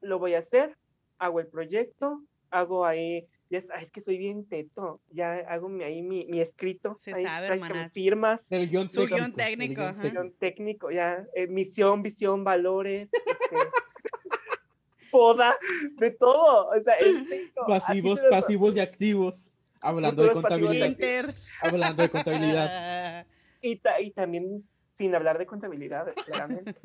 [0.00, 0.76] Lo voy a hacer,
[1.18, 6.02] hago el proyecto, hago ahí, ya es, que soy bien teto, ya hago mi- ahí
[6.02, 7.90] mi, mi escrito, Se ahí, sabe, hermana.
[7.90, 9.14] firmas, el guion técnico.
[9.16, 10.08] guion el técnico, guion ajá.
[10.10, 13.56] guion técnico, ya, eh, misión, visión, valores, este,
[15.10, 15.54] poda,
[15.96, 19.52] de todo, o sea, técnico, Pasivos, pasivos y activos.
[19.80, 20.96] Hablando de contabilidad.
[21.62, 23.26] Hablando de contabilidad.
[23.60, 26.76] Y, ta- y también sin hablar de contabilidad, claramente.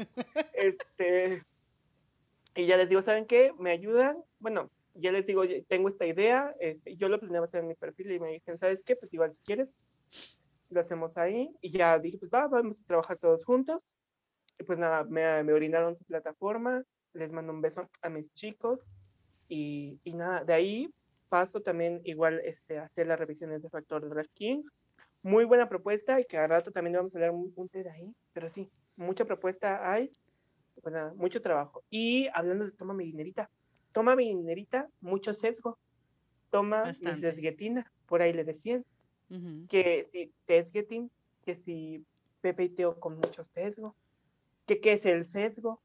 [0.54, 1.44] este,
[2.56, 3.54] y ya les digo, ¿saben qué?
[3.60, 4.18] ¿Me ayudan?
[4.40, 7.76] Bueno, ya les digo, "Oye, tengo esta idea, este, yo lo planeaba hacer en mi
[7.76, 8.96] perfil y me dicen, ¿sabes qué?
[8.96, 9.74] Pues igual si quieres,
[10.70, 11.50] lo hacemos ahí.
[11.62, 13.98] Y ya dije, pues va, vamos a trabajar todos juntos.
[14.60, 18.82] Y pues nada, me, me brindaron su plataforma, les mando un beso a mis chicos.
[19.48, 20.94] Y, y nada, de ahí
[21.30, 24.64] paso también igual este, a hacer las revisiones de Factor Drag King.
[25.22, 27.90] Muy buena propuesta y que a rato también vamos a hablar un, un té de
[27.90, 28.14] ahí.
[28.34, 30.12] Pero sí, mucha propuesta hay,
[30.82, 31.84] pues nada, mucho trabajo.
[31.90, 33.50] Y hablando de toma mi dinerita,
[33.94, 35.80] toma mi dinerita, mucho sesgo.
[36.50, 37.32] Toma mi Bastante.
[37.32, 38.86] sesguetina, por ahí le decían
[39.68, 41.10] que si sesgeting,
[41.44, 42.06] que si
[42.42, 43.96] Pepe y Teo con mucho sesgo,
[44.68, 45.82] que qué es el sesgo.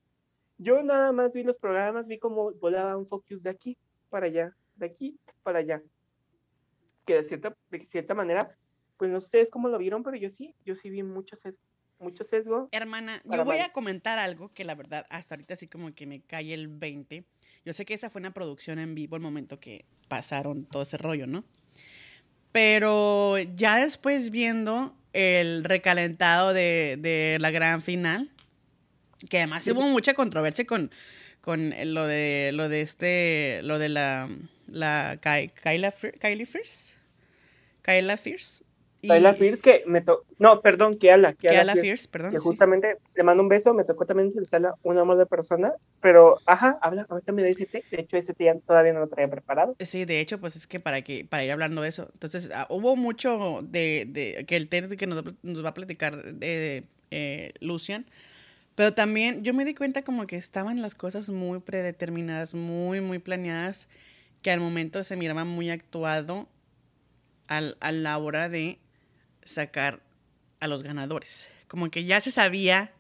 [0.59, 3.79] Yo nada más vi los programas, vi cómo volaba un focus de aquí
[4.11, 5.83] para allá, de aquí para allá.
[7.07, 8.55] Que de cierta, de cierta manera,
[8.99, 11.63] pues no sé ustedes cómo lo vieron, pero yo sí, yo sí vi mucho sesgo,
[12.01, 12.69] mucho sesgo.
[12.73, 13.71] Hermana, yo voy mal.
[13.71, 17.25] a comentar algo que la verdad hasta ahorita así como que me cae el 20.
[17.65, 20.97] Yo sé que esa fue una producción en vivo el momento que pasaron todo ese
[20.97, 21.45] rollo, ¿no?
[22.53, 28.31] Pero ya después viendo el recalentado de, de la gran final,
[29.29, 30.91] que además hubo mucha controversia con,
[31.41, 34.29] con lo de lo de este, lo de la,
[34.67, 36.95] la Ky- Kyla, Kylie Fierce.
[37.83, 38.63] Kyla Fierce.
[39.09, 42.31] Tyler Fierce que me tocó, no, perdón, que Ala, que Kyla Ala Fierce, perdón.
[42.33, 42.45] que sí.
[42.45, 46.79] justamente le mando un beso, me tocó también entrevistarla, un amor de persona, pero, ajá,
[46.83, 49.75] habla, ahorita me dice, de hecho ese ya todavía no lo traía preparado.
[49.81, 52.09] Sí, de hecho, pues es que para que para ir hablando de eso.
[52.13, 55.65] Entonces, ah, hubo mucho de, de que el tema que nos, va a pl- nos
[55.65, 58.07] va a platicar de, eh, Lucian.
[58.75, 63.19] Pero también yo me di cuenta como que estaban las cosas muy predeterminadas, muy, muy
[63.19, 63.89] planeadas,
[64.41, 66.47] que al momento se miraba muy actuado
[67.49, 68.79] al- a la hora de
[69.45, 70.01] sacar
[70.61, 71.49] a los ganadores.
[71.69, 72.93] Como que ya se sabía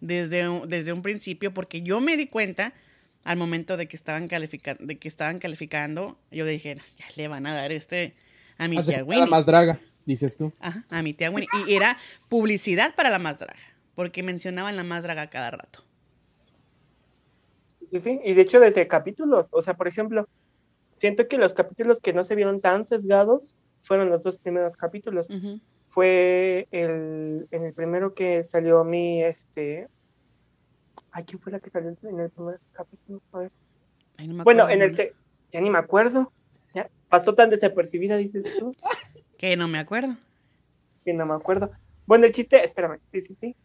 [0.00, 2.72] desde, un- desde un principio, porque yo me di cuenta
[3.24, 7.46] al momento de que estaban calificando, de que estaban calificando, yo dije, ya le van
[7.46, 8.14] a dar este
[8.58, 9.30] a mi tía Aceptada Winnie.
[9.30, 10.52] más draga, dices tú.
[10.60, 11.48] Ajá, a mi tía Winnie.
[11.66, 13.58] Y era publicidad para la más draga,
[13.94, 15.84] porque mencionaban la más draga cada rato.
[17.90, 20.28] Sí, sí, y de hecho desde capítulos, o sea, por ejemplo,
[20.94, 25.28] siento que los capítulos que no se vieron tan sesgados fueron los dos primeros capítulos.
[25.86, 29.88] Fue el, en el primero que salió mi, este,
[31.12, 33.22] ay, ¿quién fue la que salió en el primer capítulo?
[33.32, 33.50] A ver.
[34.18, 35.14] Ay, no me Bueno, en el, se-
[35.50, 36.32] ya ni me acuerdo,
[36.74, 38.74] ya, pasó tan desapercibida, dices tú,
[39.38, 40.16] Que no me acuerdo.
[41.04, 41.70] que no me acuerdo.
[42.06, 43.56] Bueno, el chiste, espérame, sí, sí, sí,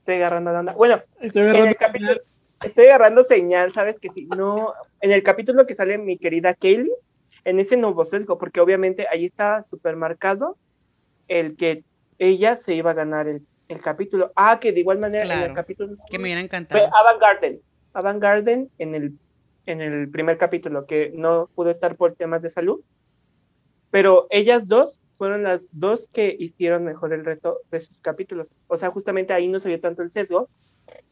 [0.00, 0.74] estoy agarrando la onda.
[0.74, 2.20] Bueno, Estoy en el agarrando capítulo,
[2.62, 3.98] estoy agarrando señal, ¿sabes?
[3.98, 7.12] Que si no, en el capítulo que sale mi querida Kaylis,
[7.44, 10.56] en ese nuevo sesgo, porque obviamente ahí está súper marcado
[11.28, 11.84] el que
[12.18, 14.32] ella se iba a ganar el, el capítulo.
[14.36, 15.46] Ah, que de igual manera en Claro.
[15.46, 16.86] el capítulo Que me hubiera fue encantado.
[16.94, 17.60] Avant Garden.
[17.94, 19.18] Avant Garden en el,
[19.66, 22.80] en el primer capítulo, que no pudo estar por temas de salud.
[23.90, 28.48] Pero ellas dos fueron las dos que hicieron mejor el reto de sus capítulos.
[28.68, 30.48] O sea, justamente ahí no se vio tanto el sesgo,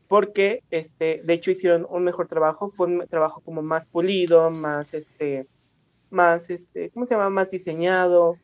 [0.09, 4.95] porque este, de hecho hicieron un mejor trabajo, fue un trabajo como más pulido, más
[4.95, 5.47] este,
[6.11, 7.31] más este, ¿cómo se llama?
[7.31, 8.39] Más diseñado,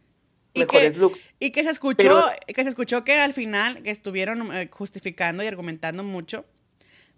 [0.54, 1.30] Y mejores que- looks.
[1.38, 5.42] Y que se escuchó, Pero- que se escuchó que al final que estuvieron eh, justificando
[5.42, 6.44] y argumentando mucho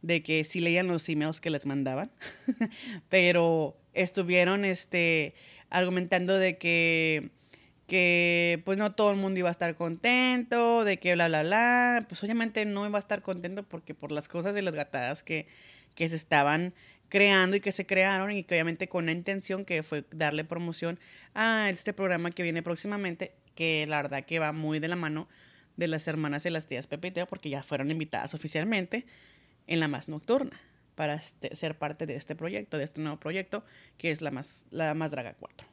[0.02, 2.10] de que sí leían los emails que les mandaban,
[3.08, 5.34] pero estuvieron este
[5.70, 7.30] argumentando de que
[7.86, 12.04] que pues no todo el mundo iba a estar contento, de que bla bla bla,
[12.06, 15.46] pues obviamente no iba a estar contento porque por las cosas y las gatadas que,
[15.94, 16.74] que se estaban
[17.08, 20.98] creando y que se crearon y que obviamente con una intención que fue darle promoción
[21.34, 25.28] a este programa que viene próximamente, que la verdad que va muy de la mano
[25.76, 29.06] de las hermanas de las tías Pepe y Teo, porque ya fueron invitadas oficialmente
[29.66, 30.60] en la más nocturna
[30.96, 33.64] para este- ser parte de este proyecto, de este nuevo proyecto,
[33.98, 35.66] que es la más, la más Draga 4.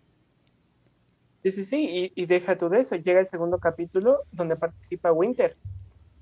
[1.44, 5.12] Sí, sí, sí, y, y deja tú de eso, llega el segundo capítulo donde participa
[5.12, 5.58] Winter,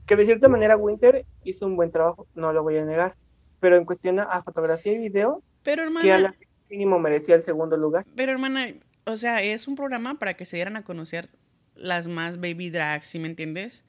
[0.08, 3.18] que de cierta manera Winter hizo un buen trabajo, no lo voy a negar,
[3.64, 6.36] pero en cuestión a, fotografía y video, Pero hermana, que a la
[6.70, 8.06] mínimo merecía el segundo lugar.
[8.14, 8.74] pero hermana,
[9.06, 11.30] o sea, es un programa para que se dieran a conocer
[11.74, 13.76] las más baby drags, ¿sí me entiendes?
[13.76, 13.86] Sí,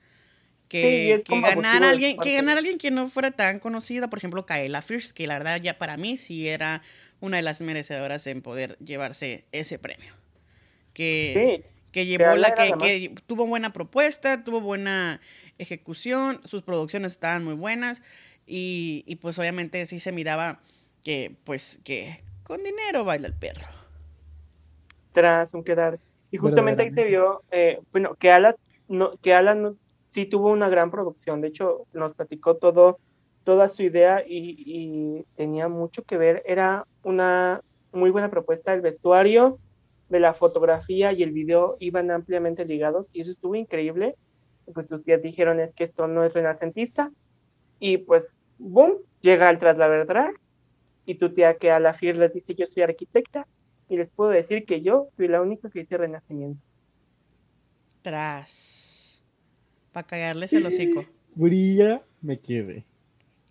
[0.68, 4.20] Que, es que ganar alguien, que ganar a alguien que no fuera tan conocida, por
[4.20, 6.80] ejemplo, Kaela Fierce, que la verdad ya para mí sí era
[7.18, 10.14] una de las merecedoras en poder llevarse ese premio.
[10.92, 15.20] Que, Sí, que llevó la que, que tuvo buena propuesta, tuvo buena
[15.58, 18.02] ejecución, sus producciones estaban muy buenas
[18.46, 20.60] y, y pues obviamente sí se miraba
[21.02, 23.66] que pues que con dinero baila el perro.
[25.12, 26.00] tras un quedar.
[26.30, 28.56] Y justamente ahí se vio, eh, bueno, que Ala,
[28.88, 29.76] no, que Ala no-
[30.08, 33.00] sí tuvo una gran producción, de hecho nos platicó todo,
[33.44, 37.60] toda su idea y, y tenía mucho que ver, era una
[37.92, 39.60] muy buena propuesta, el vestuario
[40.08, 44.16] de la fotografía y el video iban ampliamente ligados y eso estuvo increíble,
[44.74, 47.10] pues tus tías dijeron es que esto no es renacentista
[47.78, 50.30] y pues, boom, llega al Tras la Verdad
[51.06, 53.46] y tu tía que a la FIR les dice yo soy arquitecta
[53.88, 56.60] y les puedo decir que yo fui la única que hice renacimiento.
[58.02, 59.22] Tras.
[59.92, 61.04] Para callarles el hocico.
[61.38, 62.84] Fría me quedé.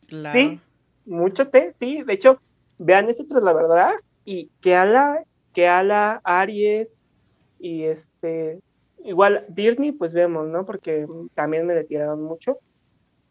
[0.08, 0.38] Claro.
[0.38, 0.60] Sí,
[1.06, 2.04] mucho té, sí.
[2.04, 2.40] De hecho,
[2.78, 3.92] vean este tras la verdad
[4.26, 7.02] y que ala, que ala, Aries
[7.60, 8.60] y este,
[9.04, 10.66] igual Disney, pues vemos, ¿no?
[10.66, 12.60] Porque también me le tiraron mucho,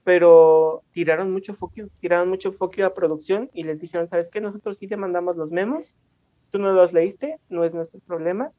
[0.05, 4.41] pero tiraron mucho foquio, tiraron mucho foquio a producción y les dijeron, ¿sabes qué?
[4.41, 5.97] Nosotros sí te mandamos los memos,
[6.51, 8.51] tú no los leíste, no es nuestro problema.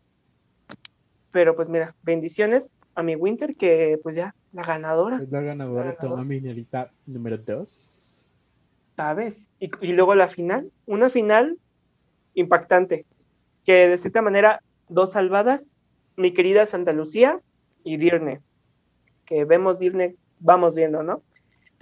[1.31, 5.17] Pero pues mira, bendiciones a mi Winter, que pues ya, la ganadora.
[5.21, 6.09] Es la ganadora, Ganadora.
[6.09, 8.03] toma minerita número 2.
[8.95, 9.49] ¿sabes?
[9.59, 11.57] Y, y luego la final, una final
[12.35, 13.05] impactante,
[13.65, 15.75] que de cierta manera, dos salvadas,
[16.15, 17.39] mi querida Santa Lucía
[17.83, 18.41] y Dirne,
[19.25, 21.23] que vemos Dirne, vamos viendo, ¿no?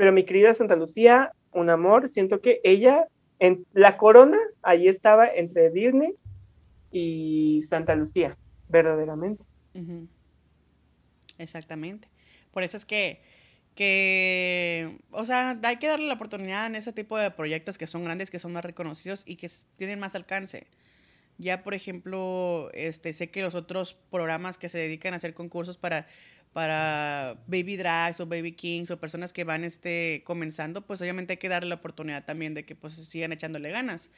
[0.01, 5.27] Pero mi querida Santa Lucía, un amor, siento que ella, en la corona, ahí estaba
[5.27, 6.15] entre Dirne
[6.91, 8.35] y Santa Lucía,
[8.67, 9.43] verdaderamente.
[11.37, 12.09] Exactamente.
[12.49, 13.21] Por eso es que,
[13.75, 18.03] que, o sea, hay que darle la oportunidad en ese tipo de proyectos que son
[18.03, 20.65] grandes, que son más reconocidos y que tienen más alcance.
[21.37, 25.77] Ya, por ejemplo, este, sé que los otros programas que se dedican a hacer concursos
[25.77, 26.07] para,
[26.53, 31.37] para baby drags o baby kings o personas que van este, comenzando, pues obviamente hay
[31.37, 34.09] que darle la oportunidad también de que pues sigan echándole ganas.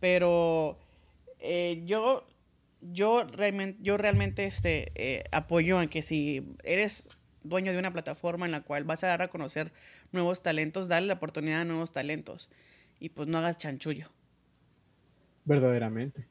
[0.00, 0.78] Pero
[1.40, 2.26] eh, yo,
[2.80, 7.08] yo realmente, yo realmente este, eh, apoyo en que si eres
[7.42, 9.72] dueño de una plataforma en la cual vas a dar a conocer
[10.12, 12.50] nuevos talentos, dale la oportunidad a nuevos talentos.
[13.00, 14.08] Y pues no hagas chanchullo.
[15.44, 16.28] Verdaderamente.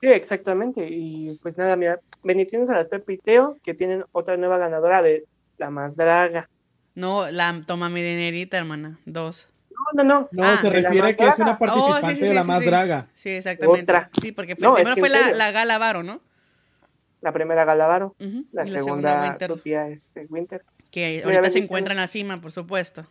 [0.00, 0.88] Sí, exactamente.
[0.88, 5.02] Y pues nada, mira, bendiciones a las Pepe y Teo, que tienen otra nueva ganadora
[5.02, 5.24] de
[5.56, 6.48] la más draga.
[6.94, 8.98] No, la toma mi dinerita, hermana.
[9.06, 9.48] Dos.
[9.70, 10.28] No, no, no.
[10.32, 12.42] No, Ah, se la refiere a que es una participante Oh, sí, sí, de la
[12.42, 12.66] sí, más sí.
[12.66, 13.06] draga.
[13.14, 13.82] Sí, exactamente.
[13.82, 14.10] Otra.
[14.20, 16.20] Sí, porque fue, No, es primero que fue la, la Gala Varo, ¿no?
[17.20, 20.64] La primera Galavaro, Ujú, la, y segunda, Winter, tu tía este, Winter.
[20.92, 23.08] que Mira, ahorita se encuentra en la cima, por supuesto.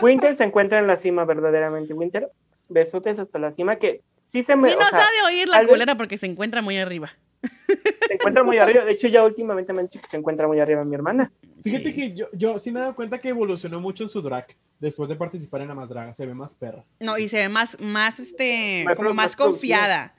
[0.00, 1.94] Winter se encuentra en la cima verdaderamente.
[1.94, 2.30] Winter,
[2.68, 4.68] besotes hasta la cima que sí se me...
[4.68, 7.10] Ni o nos sea, ha de oír la vez- culera porque se encuentra muy arriba.
[8.08, 8.84] se encuentra muy arriba.
[8.84, 11.30] De hecho, ya últimamente me han dicho que se encuentra muy arriba mi hermana.
[11.62, 12.00] Fíjate Sí.
[12.00, 14.46] que yo, yo sí me he dado cuenta que evolucionó mucho en su drag
[14.80, 16.12] después de participar en la más draga.
[16.12, 16.84] Se ve más perra.
[17.00, 20.14] No, y se ve más, más, este, Más como más confiada.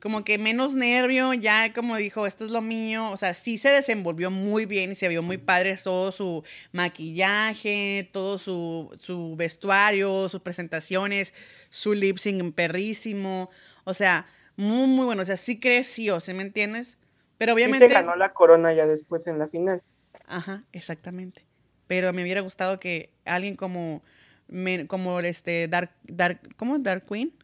[0.00, 3.10] Como que menos nervio, ya como dijo, esto es lo mío.
[3.10, 8.08] O sea, sí se desenvolvió muy bien y se vio muy padre todo su maquillaje,
[8.12, 11.34] todo su, su vestuario, sus presentaciones,
[11.70, 13.50] su lip sync perrísimo.
[13.84, 14.26] O sea,
[14.56, 15.22] muy, muy bueno.
[15.22, 16.98] O sea, sí creció, ¿sí me entiendes?
[17.38, 17.88] Pero Y obviamente...
[17.88, 19.82] se ganó la corona ya después en la final.
[20.26, 21.44] Ajá, exactamente.
[21.86, 24.02] Pero me hubiera gustado que alguien como,
[24.48, 26.78] me- como este Dark, Dark, ¿cómo?
[26.78, 27.34] Dark Queen.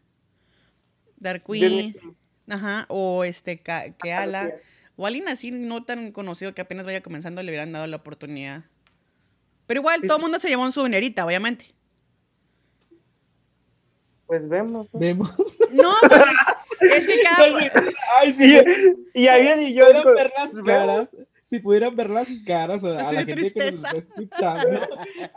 [1.16, 1.92] Dark Queen.
[1.94, 2.14] Disney-
[2.48, 4.54] Ajá, o este Keala.
[4.96, 8.64] O alguien así no tan conocido que apenas vaya comenzando le hubieran dado la oportunidad.
[9.66, 11.66] Pero igual, Sí, todo el mundo se llevó un souvenirita, obviamente.
[14.26, 14.88] Pues vemos.
[14.92, 14.98] ¿no?
[15.00, 15.30] Vemos.
[15.72, 16.22] No, pues,
[16.80, 17.58] es que cada...
[18.18, 18.58] Ay, sí.
[19.14, 19.84] Y, y Ariel y yo.
[19.84, 23.74] pudieran digo, ver las caras, si pudieran ver las caras a, la gente que nos
[23.74, 24.88] está escuchando,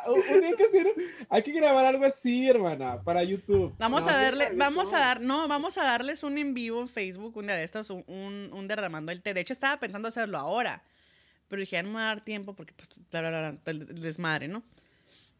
[0.08, 0.94] un día hay que, hacer-
[1.30, 3.74] hay que grabar algo así, hermana, para YouTube.
[3.80, 6.88] Vamos No, a darle, vamos a dar, no, vamos a darles un en vivo en
[6.88, 9.34] Facebook, un día de estos, un, un, un derramando el té.
[9.34, 10.84] De hecho, estaba pensando hacerlo ahora,
[11.48, 13.60] pero dije, ya no me va a dar tiempo porque, pues, bla, bla, bla, bla,
[13.72, 14.62] el desmadre, ¿no?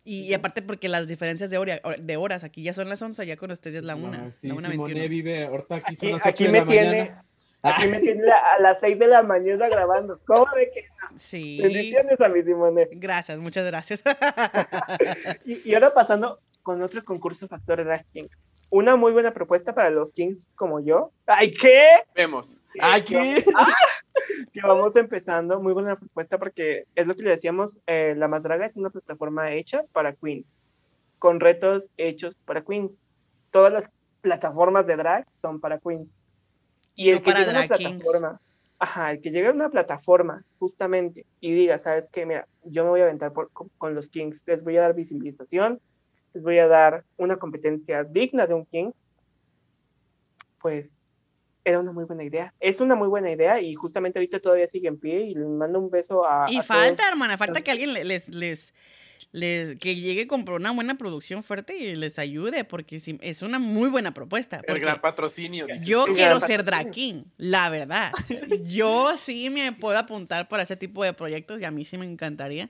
[0.06, 3.26] Y, y aparte porque las diferencias de, hora- de horas, aquí ya son las 11,
[3.26, 4.32] ya con ustedes es la no, 1.
[4.32, 5.10] sí, la una Simone 21.
[5.10, 6.88] vive, ahorita aquí son las 8 aquí de me la tiene.
[7.00, 7.26] mañana.
[7.62, 10.20] Aquí me tiene a las 6 de la mañana grabando.
[10.26, 10.86] ¿Cómo de que?
[11.18, 11.60] Sí.
[11.62, 12.90] Bendiciones a mi Simone.
[12.92, 14.02] Gracias, muchas gracias.
[15.46, 18.28] Y, y ahora pasando con otro concurso Factor Drag King.
[18.70, 21.12] Una muy buena propuesta para los Kings como yo.
[21.28, 21.86] ¡Ay, qué!
[22.16, 22.62] Vemos.
[22.82, 23.44] Ay, ¿qué?
[24.52, 25.60] Que vamos empezando.
[25.60, 27.80] Muy buena propuesta porque es lo que le decíamos.
[27.88, 30.60] eh, la Más Draga es una plataforma hecha para Queens.
[31.20, 33.10] Con retos hechos para Queens.
[33.52, 33.90] Todas las
[34.22, 36.16] plataformas de drag son para Queens.
[36.96, 37.98] Y no el que para llegue a una drag kings.
[38.04, 38.42] plataforma,
[38.80, 42.90] ajá, el que llegue a una plataforma justamente y diga, sabes qué, mira, yo me
[42.92, 45.80] voy a aventar por- con, con los kings, les voy a dar visibilización,
[46.34, 48.92] les voy a dar una competencia digna de un king,
[50.60, 51.03] pues
[51.66, 52.54] era una muy buena idea.
[52.60, 55.80] Es una muy buena idea y justamente ahorita todavía sigue en pie y les mando
[55.80, 56.46] un beso a...
[56.50, 57.10] Y a falta, todos.
[57.12, 58.74] hermana, falta que alguien le- les, les,
[59.32, 63.60] les, que llegue con una buena producción fuerte y les ayude, porque sí, es una
[63.60, 64.62] muy buena propuesta.
[64.68, 65.66] El gran patrocinio.
[65.66, 66.06] dices Yo.
[66.06, 68.12] El quiero ser drag king, la verdad.
[68.66, 72.06] Yo sí me puedo apuntar para ese tipo de proyectos y a mí sí me
[72.06, 72.70] encantaría.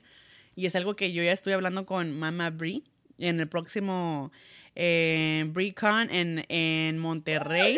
[0.56, 2.82] Y es algo que yo ya estoy hablando con Mama Brie
[3.18, 4.30] en el próximo
[4.76, 7.76] eh, BrieCon en, en Monterrey.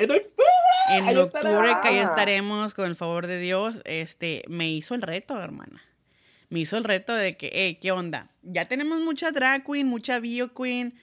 [0.89, 1.81] En ahí octubre, estará.
[1.81, 5.83] que ahí estaremos con el favor de Dios, este, me hizo el reto, hermana.
[6.49, 8.31] Me hizo el reto de que, hey, ¿qué onda?
[8.43, 10.95] Ya tenemos mucha drag queen, mucha bio queen,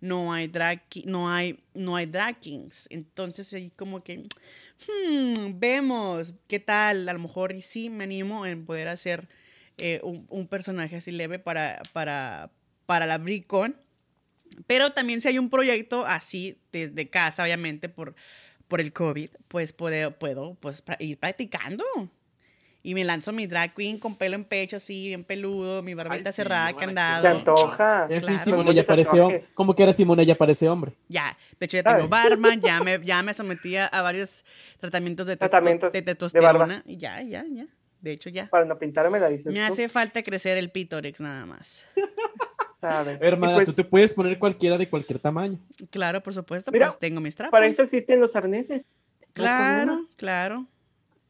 [0.00, 2.86] no hay drag, no hay, no hay drag kings.
[2.90, 7.08] Entonces ahí como que, hmm, vemos, ¿qué tal?
[7.08, 9.28] A lo mejor y sí me animo en poder hacer
[9.78, 12.50] eh, un, un personaje así leve para, para,
[12.86, 13.76] para la BriCon.
[14.68, 18.14] Pero también si hay un proyecto así desde casa, obviamente, por,
[18.74, 21.84] por el COVID, pues puedo, puedo pues, pra- ir practicando.
[22.82, 26.32] Y me lanzo mi drag queen con pelo en pecho, así, bien peludo, mi barbita
[26.32, 27.22] sí, cerrada, qué candado.
[27.22, 28.02] Se antoja.
[28.10, 28.42] En fin, Claro.
[28.44, 29.36] Simone Con ya muchos parece hombre.
[29.38, 29.54] tatuajes.
[29.54, 30.92] Como que era Simone ya parece hombre.
[31.08, 34.44] Ya, de hecho ya tengo barba, ya me, ya me sometí a, varios
[34.80, 36.82] tratamientos de, Tratamientos de de testosterona.
[36.84, 37.68] y ya, ya, ya.
[38.00, 38.48] De hecho, ya.
[38.50, 41.86] Para no pintarme la dices Me tú, hace falta crecer el pítorex nada más.
[42.90, 43.22] ¿sabes?
[43.22, 45.58] Hermana, pues, tú te puedes poner cualquiera de cualquier tamaño.
[45.90, 47.50] Claro, por supuesto, Mira, pues tengo mis trapos.
[47.50, 48.82] Para eso existen los arneses.
[48.82, 50.66] No Claro, claro.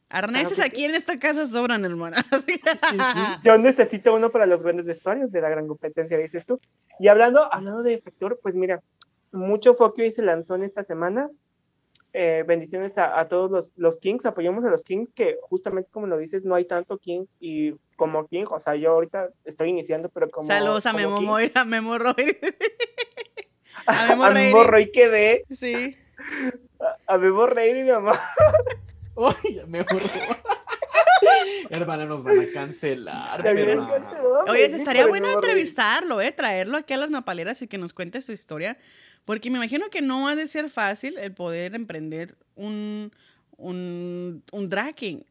[0.09, 0.61] Arneses sí.
[0.61, 2.23] aquí en esta casa sobran, hermana.
[3.43, 6.59] Yo necesito uno para los grandes vestuarios de la gran competencia, dices tú.
[6.99, 8.81] Y hablando, hablando de factor, pues mira,
[9.31, 11.41] mucho foco y se lanzó en estas semanas.
[12.17, 16.07] Eh, bendiciones a, a todos los, los Kings, apoyamos a los Kings, que justamente como
[16.07, 20.07] lo dices, no hay tanto King y como King, o sea, yo ahorita estoy iniciando,
[20.07, 20.47] pero como.
[20.47, 22.37] Saludos a como Memo King, Moira, a Memo Roy.
[23.85, 24.31] a Memo a.
[24.31, 25.97] Memo Roy quedé, Sí.
[27.07, 28.17] a Memo Rey y mi mamá.
[29.15, 30.07] Oye, me borró.
[31.69, 33.45] Hermana, nos van a cancelar.
[34.47, 36.31] Oye, estaría bueno Memo entrevistarlo, ¿eh?
[36.31, 38.77] Traerlo aquí a las nopaleras y que nos cuente su historia.
[39.25, 43.11] Porque me imagino que no ha de ser fácil el poder emprender un,
[43.57, 44.69] un, un.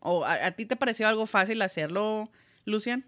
[0.01, 2.31] ¿O a, a ti te pareció algo fácil hacerlo,
[2.65, 3.07] Lucian?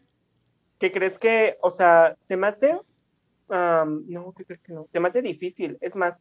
[0.79, 2.79] ¿Qué crees que, o sea, se me hace
[3.49, 4.89] am, no, ¿qué crees que no?
[4.93, 5.79] Se me hace difícil.
[5.81, 6.19] Es más,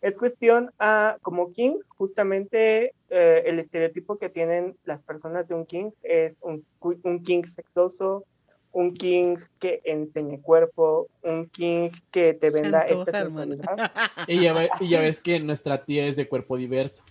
[0.00, 5.66] es cuestión a, como King, justamente eh, el estereotipo que tienen las personas de un
[5.66, 8.24] King es un, un King sexoso,
[8.72, 13.56] un King que enseñe cuerpo, un King que te venda esta hermana.
[13.56, 13.90] sensualidad.
[14.28, 17.04] Y ya, ve- y ya ves que nuestra tía es de cuerpo diverso.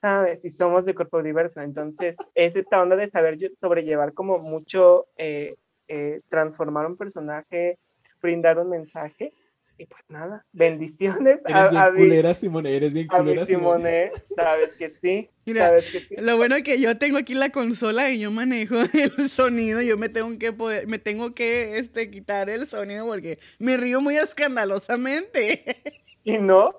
[0.00, 0.44] ¿sabes?
[0.44, 1.60] Y somos de cuerpo diverso.
[1.60, 5.56] Entonces, es esta onda de saber lle- sobrellevar como mucho, eh,
[5.88, 7.78] eh, transformar un personaje,
[8.22, 9.32] brindar un mensaje.
[9.80, 13.46] Y pues nada, bendiciones Eres bien a, a, mi- culera, Simone, eres bien a culera,
[13.46, 14.10] Simone.
[14.12, 14.12] Simone.
[14.36, 16.16] Sabes que sí, Mira, sabes que sí.
[16.18, 19.80] Lo bueno es que yo tengo aquí la consola y yo manejo el sonido.
[19.80, 24.02] Yo me tengo que poder, me tengo que este, quitar el sonido porque me río
[24.02, 25.62] muy escandalosamente.
[26.22, 26.78] Y no,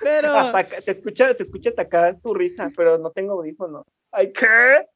[0.00, 3.82] Pero hasta acá- se escucha, se escucha atacada tu risa, pero no tengo audífonos.
[4.12, 4.86] Ay, ¿qué?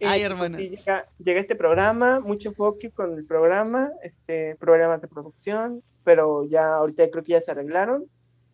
[0.00, 0.58] Ay, pues, hermana.
[0.58, 6.44] sí, llega, llega este programa, mucho enfoque con el programa, este, problemas de producción, pero
[6.44, 8.04] ya ahorita creo que ya se arreglaron.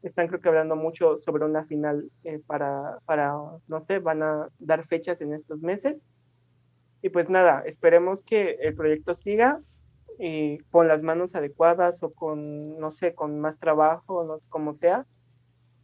[0.03, 3.35] Están creo que hablando mucho sobre una final eh, para, para,
[3.69, 6.07] no sé, van a dar fechas en estos meses.
[7.03, 9.61] Y pues nada, esperemos que el proyecto siga
[10.19, 15.07] y con las manos adecuadas o con, no sé, con más trabajo, no, como sea,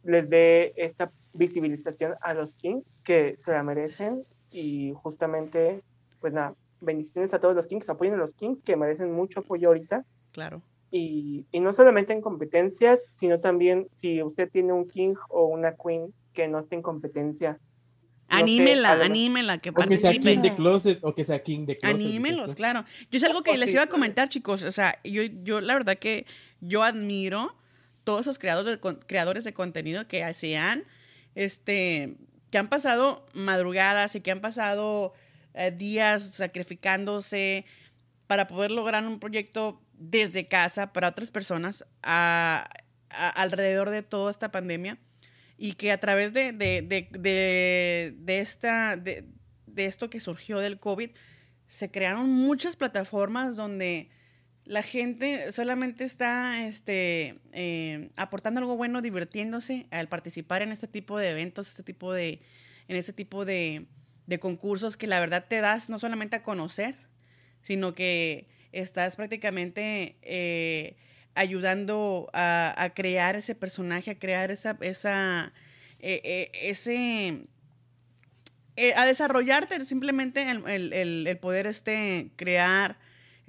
[0.03, 5.81] les dé esta visibilización a los Kings que se la merecen y justamente,
[6.19, 9.67] pues nada, bendiciones a todos los Kings, apoyen a los Kings que merecen mucho apoyo
[9.69, 10.61] ahorita claro.
[10.91, 15.75] y, y no solamente en competencias, sino también si usted tiene un King o una
[15.75, 17.59] Queen que no esté en competencia.
[18.31, 20.35] no anímela, anímela, que O que sea participe.
[20.35, 21.97] King de Closet, o que sea King de Closet.
[21.97, 22.85] Anímelos, claro.
[23.11, 24.63] Yo es algo que Oh, les iba a comentar, chicos.
[24.63, 26.25] O sea, yo, yo la verdad que
[26.61, 27.55] yo admiro
[28.03, 30.83] todos esos creadores de, creadores de contenido que hacían,
[31.35, 32.17] este,
[32.51, 35.13] que han pasado madrugadas y que han pasado
[35.53, 37.65] eh, días sacrificándose
[38.27, 42.69] para poder lograr un proyecto desde casa para otras personas a-
[43.09, 44.97] alrededor de toda esta pandemia
[45.57, 49.25] y que a través de, de, de, de- esta, de
[49.85, 51.09] esto que surgió del COVID,
[51.67, 54.09] se crearon muchas plataformas donde
[54.69, 61.17] la gente solamente está este, eh, aportando algo bueno, divirtiéndose al participar en este tipo
[61.17, 62.39] de eventos, este tipo de,
[62.87, 63.87] en este tipo de,
[64.27, 66.95] de concursos que la verdad te das no solamente a conocer,
[67.63, 70.97] sino que estás prácticamente eh,
[71.33, 75.51] ayudando a, a crear ese personaje, a crear esa, esa
[75.97, 77.47] eh, ese
[78.95, 82.97] a desarrollarte simplemente el- el- el poder este crear,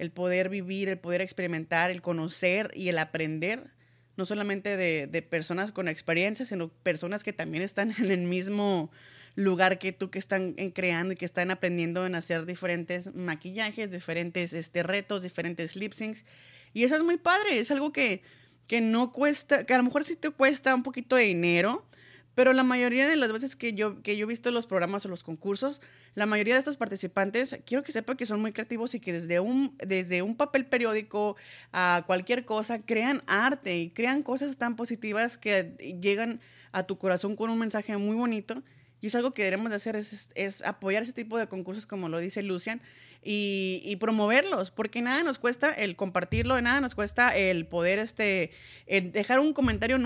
[0.01, 3.69] el poder vivir, el poder experimentar, el conocer y el aprender,
[4.17, 8.89] no solamente de, de personas con experiencia, sino personas que también están en el mismo
[9.35, 13.91] lugar que tú, que están eh, creando y que están aprendiendo en hacer diferentes maquillajes,
[13.91, 16.25] diferentes este, retos, diferentes lip syncs.
[16.73, 18.23] Y eso es muy padre, es algo que,
[18.65, 21.85] que no cuesta, que a lo mejor sí te cuesta un poquito de dinero,
[22.35, 25.09] pero la mayoría de las veces que yo, que yo he visto los programas o
[25.09, 25.81] los concursos,
[26.15, 29.39] la mayoría de estos participantes, quiero que sepan que son muy creativos y que desde
[29.39, 31.35] un, desde un papel periódico
[31.73, 36.39] a cualquier cosa, crean arte y crean cosas tan positivas que llegan
[36.71, 38.63] a tu corazón con un mensaje muy bonito.
[39.01, 42.07] Y es algo que debemos de hacer, es, es apoyar ese tipo de concursos, como
[42.07, 42.81] lo dice Lucian,
[43.23, 48.51] y, y promoverlos, porque nada nos cuesta el compartirlo, nada nos cuesta el poder este,
[48.87, 49.97] el dejar un comentario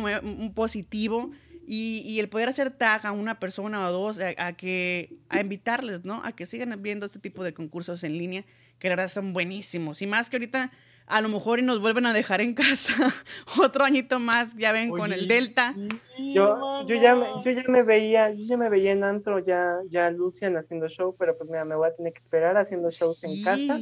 [0.54, 1.32] positivo
[1.68, 5.40] y, y el poder hacer tag a una persona o dos a, a que a
[5.40, 6.22] invitarles, ¿no?
[6.24, 8.46] A que sigan viendo este tipo de concursos en línea
[8.80, 10.72] que la verdad son buenísimos y más que ahorita
[11.08, 12.94] a lo mejor y nos vuelven a dejar en casa
[13.62, 15.74] otro añito más, ya ven con el Delta.
[15.76, 19.40] sí, Yo, yo, ya me, yo ya me veía, yo ya me veía en antro,
[19.40, 22.90] ya, ya Lucian haciendo show, pero pues mira, me voy a tener que esperar haciendo
[22.90, 23.80] shows en casa.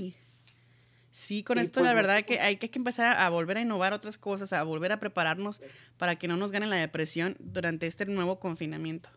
[1.23, 1.43] Sí.
[1.43, 4.17] Con Y esto pues, la verdad que hay que empezar a volver a innovar otras
[4.17, 5.61] cosas, a volver a prepararnos
[5.97, 9.09] para que no nos gane la depresión durante este nuevo confinamiento.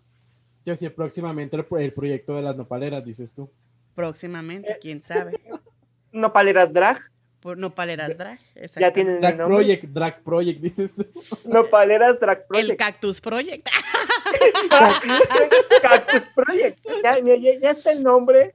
[0.65, 3.51] Yo sí, próximamente el, pro- el proyecto de las nopaleras, dices tú.
[3.95, 4.79] Próximamente, Eh.
[4.81, 5.41] quién sabe.
[6.13, 6.99] Nopaleras drag,
[7.41, 8.39] Por Nopaleras Drag.
[8.79, 9.57] ya tienen el Drag nombre.
[9.57, 11.07] Project, Drag Project, dices tú.
[11.45, 12.79] Nopaleras drag El project.
[12.79, 13.69] Cactus Project.
[15.83, 16.79] Cactus Project.
[17.05, 18.55] Ya, mira, ya, ya está el nombre.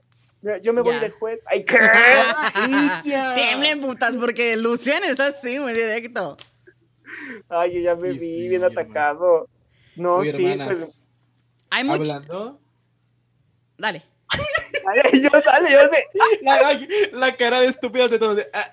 [0.64, 1.00] Yo me voy Ya.
[1.02, 1.40] de juez.
[1.46, 1.78] Ay, ¿qué?
[3.04, 6.38] Tiemblen putas porque Lucian está así muy directo.
[7.50, 8.82] Ay, yo ya me Y vi sí, bien hermano.
[8.82, 9.50] atacado.
[9.96, 11.10] No, Oye, sí, hermanas, pues.
[11.70, 11.96] Hay mucho.
[11.96, 12.62] hablando.
[13.78, 14.04] Dale.
[14.32, 16.06] Ay, yo, dale, yo sé.
[16.42, 16.80] La,
[17.14, 18.44] la cara de estúpidas de todos.
[18.54, 18.72] ah,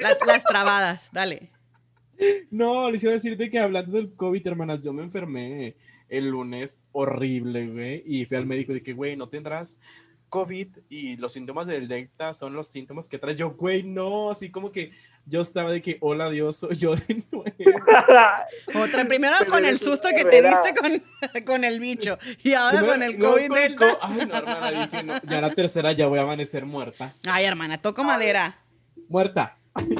[0.00, 1.50] Las, las trabadas, dale.
[2.50, 5.76] No, les iba a decirte que hablando del COVID, hermanas, yo me enfermé
[6.08, 9.78] el lunes horrible, güey, y fui al médico y dije, güey, no tendrás
[10.44, 13.36] COVID y los síntomas del Delta son los síntomas que traes.
[13.36, 14.90] Yo, güey, no, así como que
[15.24, 17.44] yo estaba de que, hola Dios, soy yo de nuevo.
[18.84, 22.78] Otra, primero Pero con el susto que te diste con, con el bicho y ahora
[22.80, 23.88] Primero- con el COVID con el Delta.
[23.90, 27.14] co- Ay, no, hermana, dije, no, ya la tercera ya voy a amanecer muerta.
[27.26, 28.58] Ay, hermana, toco madera.
[29.08, 29.56] Muerta.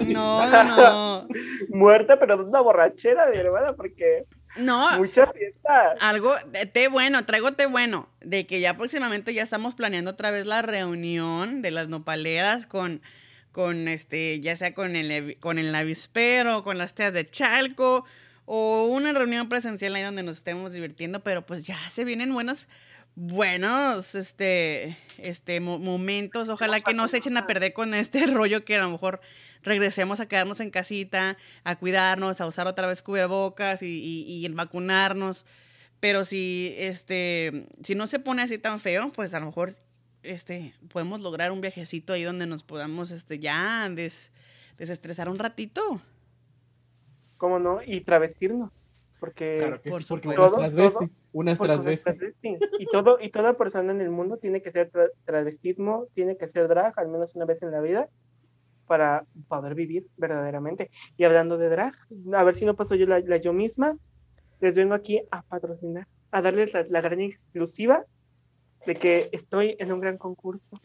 [0.07, 1.28] No, no, no.
[1.68, 4.24] Muerta, pero de una borrachera, mi hermana, porque
[4.59, 5.98] No, muchas fiestas.
[6.00, 6.34] algo,
[6.72, 10.62] té bueno, traigo té bueno, de que ya próximamente ya estamos planeando otra vez la
[10.62, 13.02] reunión de las nopaleras con,
[13.52, 18.04] con este, ya sea con el, con el avispero, con las teas de Chalco,
[18.44, 22.68] o una reunión presencial ahí donde nos estemos divirtiendo, pero pues ya se vienen buenos,
[23.16, 28.64] buenos, este, este, mo- momentos, ojalá que no se echen a perder con este rollo
[28.64, 29.20] que a lo mejor
[29.66, 34.46] regresemos a quedarnos en casita, a cuidarnos, a usar otra vez cubrebocas y, y, y
[34.46, 35.44] el vacunarnos.
[36.00, 39.72] Pero si, este, si no se pone así tan feo, pues a lo mejor
[40.22, 44.32] este, podemos lograr un viajecito ahí donde nos podamos este, ya des-
[44.78, 46.00] desestresar un ratito.
[47.36, 47.80] ¿Cómo no?
[47.84, 48.70] Y travestirnos.
[49.18, 50.42] Porque Claro que por sí, porque supuesto.
[50.42, 52.10] unas Todo, transvesti, todo, unas travesti.
[52.78, 56.46] Y, todo, y toda persona en el mundo tiene que ser tra- travestismo, tiene que
[56.48, 58.08] ser drag, al menos una vez en la vida,
[58.87, 60.91] para poder vivir verdaderamente.
[61.16, 61.95] Y hablando de drag,
[62.32, 63.97] a ver si no paso yo la, la yo misma,
[64.61, 68.05] les vengo aquí a patrocinar, a darles la, la gran exclusiva
[68.87, 70.80] de que estoy en un gran concurso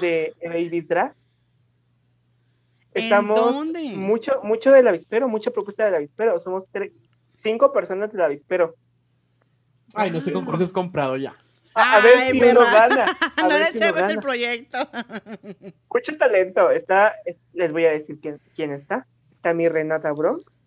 [0.00, 1.14] de Baby Drag.
[2.92, 3.92] ¿En Estamos dónde?
[3.94, 6.40] mucho, mucho del avispero, mucha propuesta del avispero.
[6.40, 6.92] Somos tre-
[7.34, 8.74] cinco personas del avispero.
[9.94, 11.36] Ay, no sé concurso es comprado ya.
[11.76, 12.60] A, a ver Ay, si perra.
[12.60, 13.04] uno gana.
[13.36, 14.78] A no ver le si uno sabes el proyecto.
[15.92, 16.70] Mucho talento.
[16.70, 19.06] Está, es- les voy a decir quién, quién está.
[19.34, 20.64] Está mi Renata Bronx.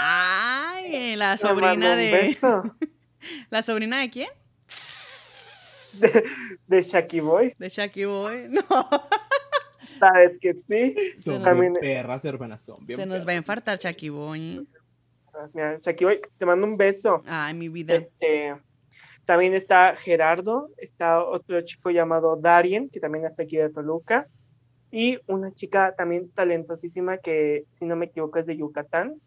[0.00, 2.10] Ay, la Le mando sobrina un de.
[2.10, 2.62] beso.
[3.50, 4.28] ¿La sobrina de quién?
[5.94, 6.24] De,
[6.66, 7.54] de Shaki Boy.
[7.58, 8.48] De Shaki Boy.
[8.48, 8.62] No.
[9.98, 10.94] Sabes que sí.
[11.20, 14.66] Son También- perras, hermanas, son bien Se nos va a infartar Shaki Boy.
[15.54, 17.22] Mira, Shaki Boy, te mando un beso.
[17.26, 17.94] Ay, mi vida.
[17.96, 18.54] Este,
[19.28, 20.70] también está Gerardo.
[20.78, 24.26] Está otro chico llamado Darien, que también es aquí de Toluca.
[24.90, 29.20] Y una chica también talentosísima que, si no me equivoco, es de Yucatán,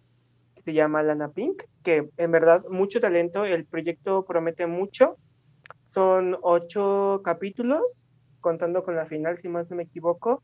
[0.55, 3.45] que se llama Lana Pink, que en verdad mucho talento.
[3.45, 5.17] El proyecto promete mucho.
[5.85, 8.07] Son ocho capítulos,
[8.39, 10.41] contando con la final, si más no me equivoco,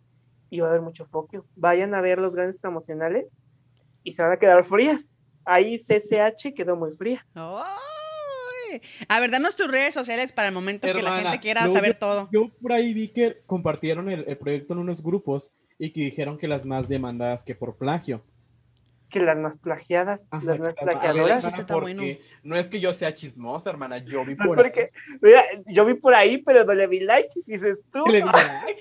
[0.52, 1.48] y va a haber mucho foco.
[1.56, 3.26] Vayan a ver los grandes promocionales
[4.04, 5.16] y se van a quedar frías.
[5.46, 7.26] Ahí CCH quedó muy fría.
[7.34, 7.97] Ay.
[9.08, 12.00] A ver, danos tus redes sociales para el momento que la gente quiera saber yo-
[12.00, 12.30] todo.
[12.32, 16.38] Yo por ahí vi que compartieron el, el proyecto en unos grupos y que dijeron
[16.38, 18.24] que las más demandadas que por plagio.
[19.10, 21.44] Que las más plagiadas, Ajá, las más ver, plagiadoras.
[21.46, 22.20] Hermana, porque bueno.
[22.44, 24.72] no es que yo sea chismosa, hermana, yo vi No por ahí.
[25.22, 27.30] mira, yo vi por ahí, pero no le vi like.
[27.46, 28.04] Dices tú.
[28.08, 28.76] Le dije, "Ay".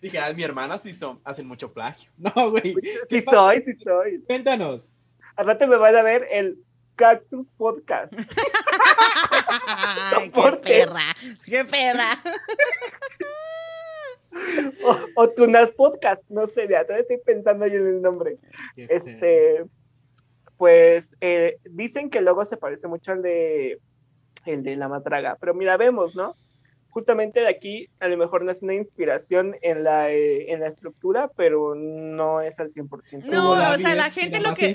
[0.00, 2.12] dije, "Ay, mi hermana sí son, hacen mucho plagio.
[2.36, 2.74] No, güey.
[3.08, 3.36] ¿qué Sí pasa?
[3.38, 4.22] soy, sí soy.
[4.24, 4.90] Cuéntanos.
[5.34, 6.58] Al rato me van a ver el
[6.94, 8.12] Cactus Podcast.
[9.66, 12.22] Ay, qué perra, qué perra.
[14.84, 16.22] O, o Tunas Podcast.
[16.28, 18.38] No sé, ya todavía estoy pensando yo en el nombre.
[18.76, 19.64] Este,
[20.56, 23.80] pues eh, dicen que el logo se parece mucho al de
[24.46, 26.36] el de la matraga, pero mira, vemos, ¿no?
[26.92, 31.30] Justamente de aquí a lo mejor nace una inspiración en la, eh, en la estructura,
[31.36, 33.24] pero no es al 100%.
[33.24, 34.66] No, o sea, la gente lo que-.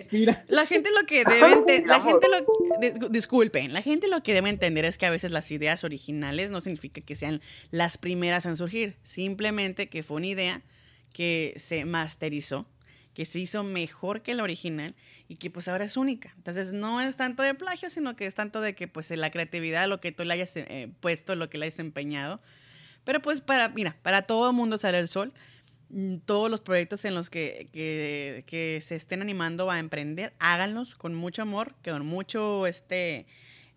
[0.47, 1.39] La gente lo que debe
[1.85, 2.37] la gente lo
[2.81, 6.49] dis- disculpen, la gente lo que debe entender es que a veces las ideas originales
[6.49, 7.39] no significa que sean
[7.69, 10.61] las primeras en surgir, simplemente que fue una idea
[11.13, 12.65] que se masterizó,
[13.13, 14.95] que se hizo mejor que la original
[15.27, 16.33] y que pues ahora es única.
[16.37, 19.87] Entonces no es tanto de plagio, sino que es tanto de que pues la creatividad,
[19.87, 22.41] lo que tú le hayas eh, puesto, lo que le hayas empeñado.
[23.03, 25.33] Pero pues para, mira, para todo el mundo sale el sol.
[25.89, 30.95] Mm, Todos los proyectos en los que, que, que se estén animando a emprender, háganlos
[30.95, 33.25] con mucho amor, con mucho este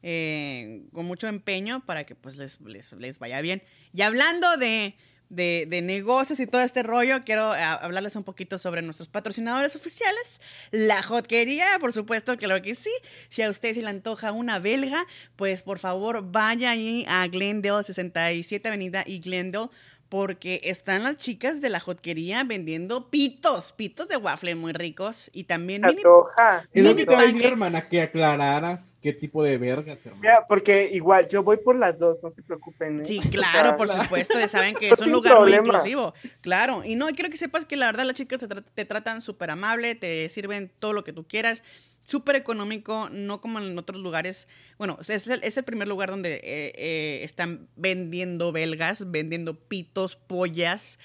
[0.03, 3.63] eh, con mucho empeño para que pues les, les, les vaya bien.
[3.93, 4.97] Y hablando de,
[5.31, 9.75] de, de negocios y todo este rollo, quiero eh, hablarles un poquito sobre nuestros patrocinadores
[9.77, 10.41] oficiales.
[10.73, 12.91] La Hotquería, por supuesto, claro que sí.
[13.31, 15.07] Si a usted se le antoja una belga,
[15.37, 19.69] pues por favor vaya ahí a Glendale, 67 Avenida y Glendale,
[20.11, 25.45] porque están las chicas de la Hotquería vendiendo pitos, pitos de waffle muy ricos y
[25.45, 26.03] también mini.
[26.73, 30.21] Es lo que te voy a decir, hermana, que aclararas qué tipo de vergas, hermana.
[30.21, 33.01] Mira, porque igual yo voy por las dos, no se preocupen.
[33.01, 33.05] ¿eh?
[33.07, 36.13] Sí, claro, por supuesto, ya saben que es un lugar muy inclusivo.
[36.41, 39.23] Claro, y no, quiero que sepas que la verdad las chicas te, tra- te tratan
[39.23, 41.63] súper amable, te sirven todo lo que tú quieras.
[42.11, 44.49] Súper económico, no como en otros lugares.
[44.79, 50.17] Bueno, es el, es el primer lugar donde eh, eh, están vendiendo belgas, vendiendo pitos,
[50.17, 50.99] pollas,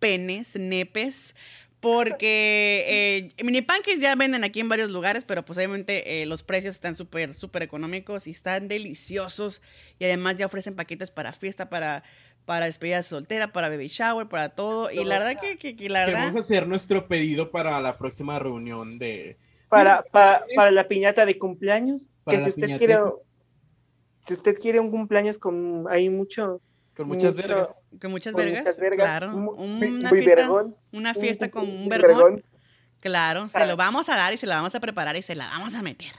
[0.00, 1.36] penes, nepes.
[1.78, 6.74] Porque eh, mini pancakes ya venden aquí en varios lugares, pero pues obviamente los precios
[6.74, 9.62] están súper, súper económicos y están deliciosos.
[10.00, 12.02] Y además ya ofrecen paquetes para fiesta, para,
[12.46, 14.90] para despedida soltera, para baby shower, para todo.
[14.90, 16.22] Y la verdad que, que, que la verdad...
[16.22, 19.36] Queremos hacer nuestro pedido para la próxima reunión de...
[19.68, 22.10] Para, Sí, para, es- para la piñata de cumpleaños.
[22.24, 22.98] Para que si usted quiere,
[24.20, 26.60] si usted quiere un cumpleaños con ahí mucho,
[26.96, 27.82] Con muchas mucho- vergas.
[28.00, 28.64] Con muchas con vergas.
[28.64, 29.36] muchas vergas, Claro.
[29.36, 32.08] un- una muy fiesta, vergón, una un- fiesta con un- un un vergón.
[32.34, 32.44] vergón.
[33.00, 33.66] Claro, se Ah.
[33.66, 35.82] lo vamos a dar y se la vamos a preparar y se la vamos a
[35.82, 36.12] meter.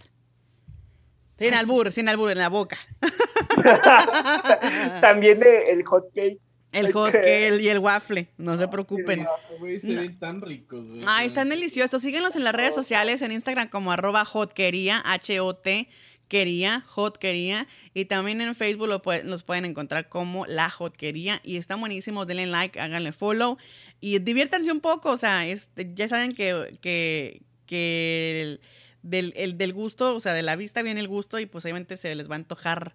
[1.38, 2.78] Sin albur, sin albur, en la boca.
[5.02, 6.39] También de- el hot cake.
[6.72, 9.26] El hot cake y el waffle, no se preocupen.
[9.59, 11.01] Güey, se ven tan ricos, güey.
[11.07, 12.01] Ay, están deliciosos.
[12.01, 15.89] Síguenos en las redes sociales, en Instagram como arroba hotquería, H-O-T,
[16.28, 17.67] quería, hotquería.
[17.95, 21.41] Y también en Facebook lo los pueden encontrar como La Hotquería.
[21.43, 23.57] Y están buenísimos, denle like, háganle follow.
[23.99, 28.61] Y diviértanse un poco, o sea, este, ya saben que, que, que el-
[29.01, 31.95] del, el- del gusto, o sea, de la vista viene el gusto y pues obviamente
[31.97, 32.93] se les va a antojar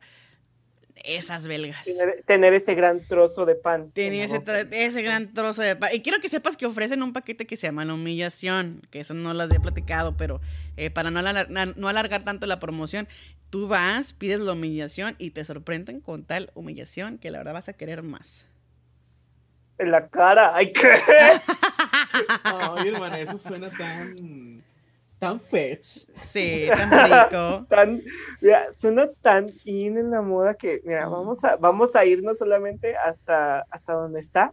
[0.97, 1.85] esas belgas.
[1.85, 3.91] Tener, tener ese gran trozo de pan.
[3.91, 5.91] Tenía en ese, ese gran trozo de pan.
[5.93, 9.15] Y quiero que sepas que ofrecen un paquete que se llama la humillación, que eso
[9.15, 10.41] no las he platicado, pero
[10.77, 13.09] eh, para no, alar- na- no alargar tanto la promoción,
[13.51, 17.69] tú vas, pides la humillación y te sorprenden con tal humillación que la verdad vas
[17.69, 18.47] a querer más.
[19.79, 20.55] En la cara.
[20.55, 20.89] Ay, qué.
[22.45, 24.54] Ay, hermana, eso suena tan.
[25.25, 26.05] Tan fetch.
[26.33, 27.67] Sí, tan rico.
[27.71, 28.03] tan,
[28.41, 32.95] mira, suena tan in en la moda que, mira, vamos a, vamos a irnos solamente
[32.97, 34.53] hasta, hasta donde está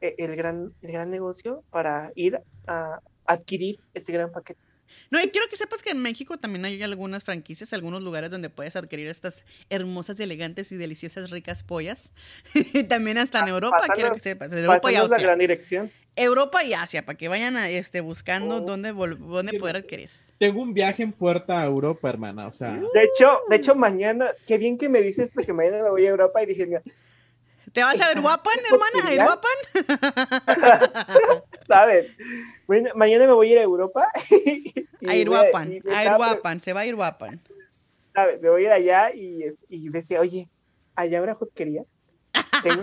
[0.00, 4.65] eh, el gran, el gran negocio para ir a adquirir ese gran paquete.
[5.10, 8.50] No, y quiero que sepas que en México también hay algunas franquicias, algunos lugares donde
[8.50, 12.12] puedes adquirir estas hermosas, elegantes y deliciosas ricas pollas.
[12.88, 14.52] también hasta en Europa, quiero que sepas.
[14.52, 15.26] en Europa y Pásanos la Asia.
[15.26, 15.90] gran dirección.
[16.16, 18.60] Europa y Asia, para que vayan a, este, buscando Oh.
[18.60, 20.08] dónde, dónde poder adquirir.
[20.38, 22.46] Tengo un viaje en puerta a Europa, hermana.
[22.46, 25.90] O sea, De hecho, de hecho, mañana, qué bien que me dices, porque mañana me
[25.90, 26.82] voy a Europa y dije, mira,
[27.72, 29.08] ¿Te vas a ver guapan, hermana?
[29.08, 29.40] ¿A ir ¿Oportunidad?
[29.84, 31.42] guapan?
[31.66, 32.14] ¿sabes?
[32.66, 34.06] Bueno, mañana me voy a ir a Europa.
[35.08, 37.40] A ir guapan, a ir guapan, se va a ir guapan.
[38.14, 38.42] ¿sabes?
[38.42, 40.48] Me voy a ir allá y, y decía, oye,
[40.96, 41.84] allá habrá hotquería.
[42.62, 42.82] Tengo-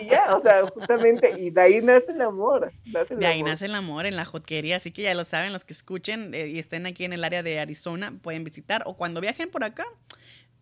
[0.00, 2.72] y ya, o sea, justamente, y de ahí nace el amor.
[2.86, 3.50] nace el De ahí amor.
[3.50, 6.46] nace el amor en la hotquería, así que ya lo saben, los que escuchen eh,
[6.46, 9.84] y estén aquí en el área de Arizona, pueden visitar o cuando viajen por acá,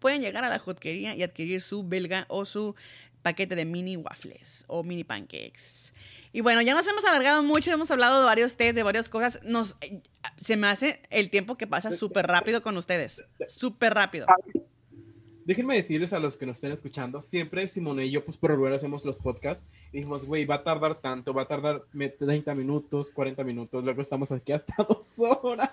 [0.00, 2.74] pueden llegar a la hotquería y adquirir su belga o su
[3.22, 5.92] paquete de mini waffles o mini pancakes.
[6.32, 9.40] Y bueno, ya nos hemos alargado mucho, hemos hablado de varios tés, de varias cosas.
[9.42, 10.00] Nos, eh,
[10.40, 13.24] se me hace el tiempo que pasa súper rápido con ustedes.
[13.48, 14.26] Súper rápido.
[15.46, 18.72] Déjenme decirles a los que nos estén escuchando, siempre Simone y yo, pues por regular
[18.74, 22.54] hacemos los podcasts, y dijimos, güey, va a tardar tanto, va a tardar me- 30
[22.54, 25.70] minutos, 40 minutos, luego estamos aquí hasta dos horas.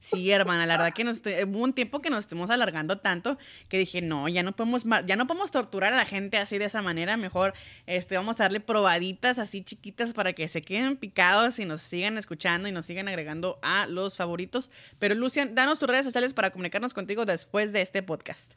[0.00, 3.38] Sí, hermana, la verdad que nos, hubo un tiempo que nos estuvimos alargando tanto
[3.68, 6.66] que dije, no, ya no podemos, ya no podemos torturar a la gente así de
[6.66, 7.54] esa manera, mejor
[7.86, 12.18] este, vamos a darle probaditas así chiquitas para que se queden picados y nos sigan
[12.18, 14.70] escuchando y nos sigan agregando a los favoritos.
[14.98, 18.52] Pero Lucian, danos tus redes sociales para comunicarnos contigo después de este podcast.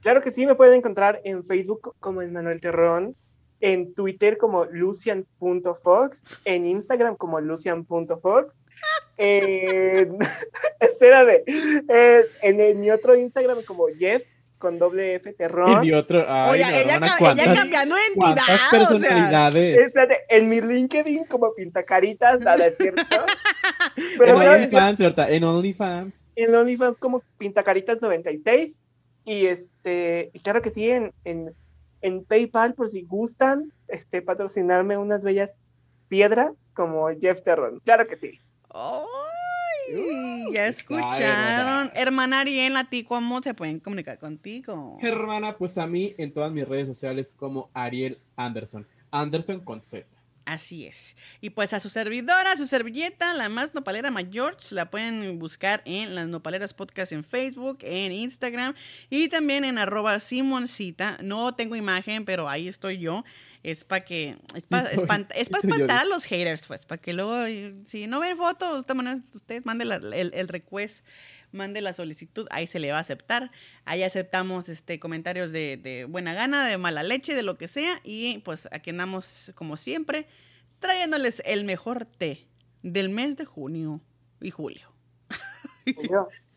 [0.00, 3.16] Claro que sí, me pueden encontrar en Facebook como Manuel Terrón,
[3.60, 8.60] en Twitter como lucian.fox, en Instagram como lucian.fox.
[9.18, 10.16] En,
[10.80, 14.22] espérate, en, en, en mi otro Instagram como Jeff
[14.60, 15.80] con doble F Y Terrón.
[15.80, 18.70] mi otro, ay, Oye, no, ella, hermana, ella ¿cuántas, cambiando de cuántas entidad, o sea.
[18.70, 19.80] personalidades?
[19.80, 23.00] Espérate, en mi LinkedIn como Pintacaritas, nada es cierto.
[23.00, 25.32] en Pero no, OnlyFans, ¿verdad?
[25.32, 26.26] En OnlyFans.
[26.36, 28.74] en OnlyFans como Pintacaritas96
[29.24, 31.54] y este y claro que sí en, en,
[32.00, 35.60] en PayPal por si gustan este patrocinarme unas bellas
[36.08, 38.40] piedras como Jeff Terron claro que sí
[38.72, 41.22] Ay, ya Ay, escucharon.
[41.22, 41.92] hermana.
[41.94, 44.98] Hermana Ariel, ¿a ti cómo se pueden comunicar contigo?
[45.00, 48.86] Hermana, pues a mí en todas mis redes sociales como Ariel Anderson.
[49.10, 50.06] Anderson con Z.
[50.44, 51.16] Así es.
[51.40, 55.82] Y pues a su servidora, a su servilleta, la más nopalera mayor, la pueden buscar
[55.84, 58.74] en las nopaleras podcast en Facebook, en Instagram
[59.10, 61.18] y también en arroba Simoncita.
[61.22, 63.24] No tengo imagen, pero ahí estoy yo.
[63.62, 65.76] Es para que, es para Sí soy yo.
[65.76, 67.44] espantar a los haters, pues, para que luego,
[67.86, 71.04] si no ven fotos, de esta manera, ustedes manden el, el request,
[71.52, 73.50] mande la solicitud, ahí se le va a aceptar.
[73.84, 78.00] Ahí aceptamos este comentarios de, de buena gana, de mala leche, de lo que sea.
[78.04, 80.26] Y pues aquí andamos, como siempre,
[80.78, 82.46] trayéndoles el mejor té
[82.82, 84.00] del mes de junio
[84.40, 84.92] y julio.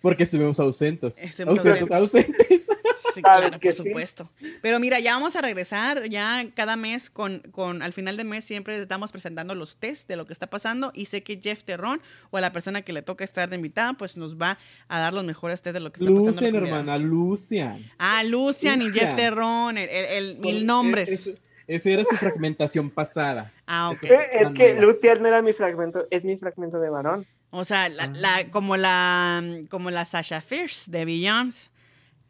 [0.04, 1.18] Porque estuvimos ausentes.
[1.18, 2.68] Estuvimos Ausentes, ausentes.
[3.16, 3.74] Sí, claro, por sí.
[3.74, 4.30] supuesto.
[4.62, 8.44] Pero mira, ya vamos a regresar, ya cada mes con, con, al final de mes
[8.44, 12.02] siempre estamos presentando los test de lo que está pasando y sé que Jeff Terrón
[12.32, 14.58] o a la persona que le toca estar de invitada, pues nos va
[14.90, 16.32] a dar los mejores test de lo que está pasando.
[16.32, 17.86] Lucian, hermana, Lucian.
[17.98, 19.16] Ah, Lucian y Jeff Lucian.
[19.16, 21.10] Terrón, el, el- el mil nombres.
[21.10, 21.36] Ese,
[21.68, 23.54] ese era su fragmentación pasada.
[23.68, 24.04] Ah, ok.
[24.04, 24.74] Eh, Es que.
[24.74, 27.26] Lucian no era mi fragmento, es mi fragmento de varón.
[27.56, 28.12] O sea, la, Ah.
[28.16, 31.70] la- como la como la Sasha Fierce de Beyoncé.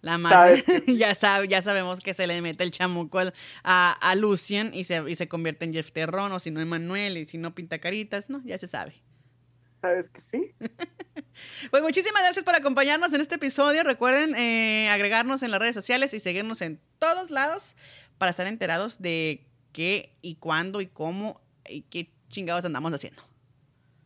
[0.02, 3.22] La Sabes ya, sabe, ya sabemos que se le mete el chamuco
[3.64, 7.18] a, a Lucian y se, y se convierte en Jeff Terrón, o si no Emanuel,
[7.18, 8.96] y si no pinta caritas, no, ya se sabe.
[9.82, 10.52] ¿Sabes que sí?
[11.72, 13.84] Pues muchísimas gracias por acompañarnos en este episodio.
[13.84, 17.76] Recuerden eh, agregarnos en las redes sociales y seguirnos en todos lados
[18.20, 23.24] para estar enterados de qué y cuándo y cómo y qué chingados andamos haciendo.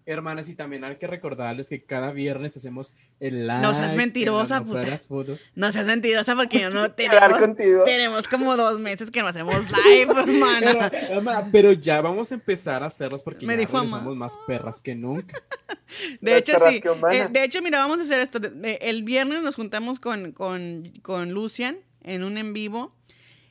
[0.08, 3.60] Hermanas, y también hay que recordarles que cada viernes hacemos el live.
[3.62, 4.80] No seas en mentirosa, las puta.
[4.80, 5.44] novelas fotos.
[5.54, 7.84] No seas mentirosa porque no Hablar tenemos, contigo.
[7.84, 11.50] tenemos como dos meses que no hacemos live, hermana.
[11.52, 15.42] Pero, ya vamos a empezar a hacerlos porque Me ya más perras que nunca.
[16.22, 16.82] De Las hecho, sí.
[17.12, 18.40] Eh, de hecho, mira, vamos a hacer esto.
[18.64, 22.97] El viernes nos juntamos con, con, con Lucian en un en vivo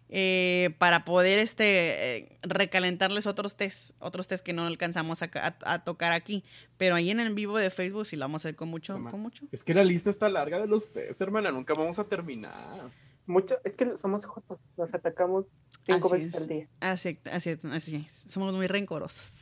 [0.08, 5.56] eh, para poder este eh, recalentarles otros test, otros test que no alcanzamos a, ca-
[5.64, 6.44] a- a tocar aquí.
[6.76, 9.20] Pero ahí en el vivo de Facebook sí lo vamos a hacer con mucho, con
[9.20, 9.44] mucho.
[9.52, 11.50] Es que la lista está larga de los test, hermana.
[11.50, 12.90] Nunca vamos a terminar.
[13.28, 16.40] Mucho, es que somos jotos, nos atacamos cinco Así veces es.
[16.42, 16.68] al día.
[16.78, 18.24] Así, así, así es.
[18.32, 19.32] Somos muy rencorosos.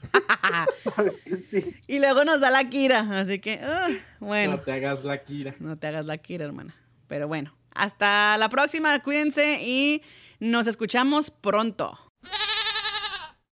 [1.86, 3.88] Y luego nos da la Kira, así que, ah,
[4.20, 4.52] bueno.
[4.56, 5.54] No te hagas la Kira.
[5.58, 6.74] No te hagas la Kira, hermana.
[7.08, 10.02] Pero bueno, hasta la próxima, cuídense y
[10.40, 12.07] nos escuchamos pronto.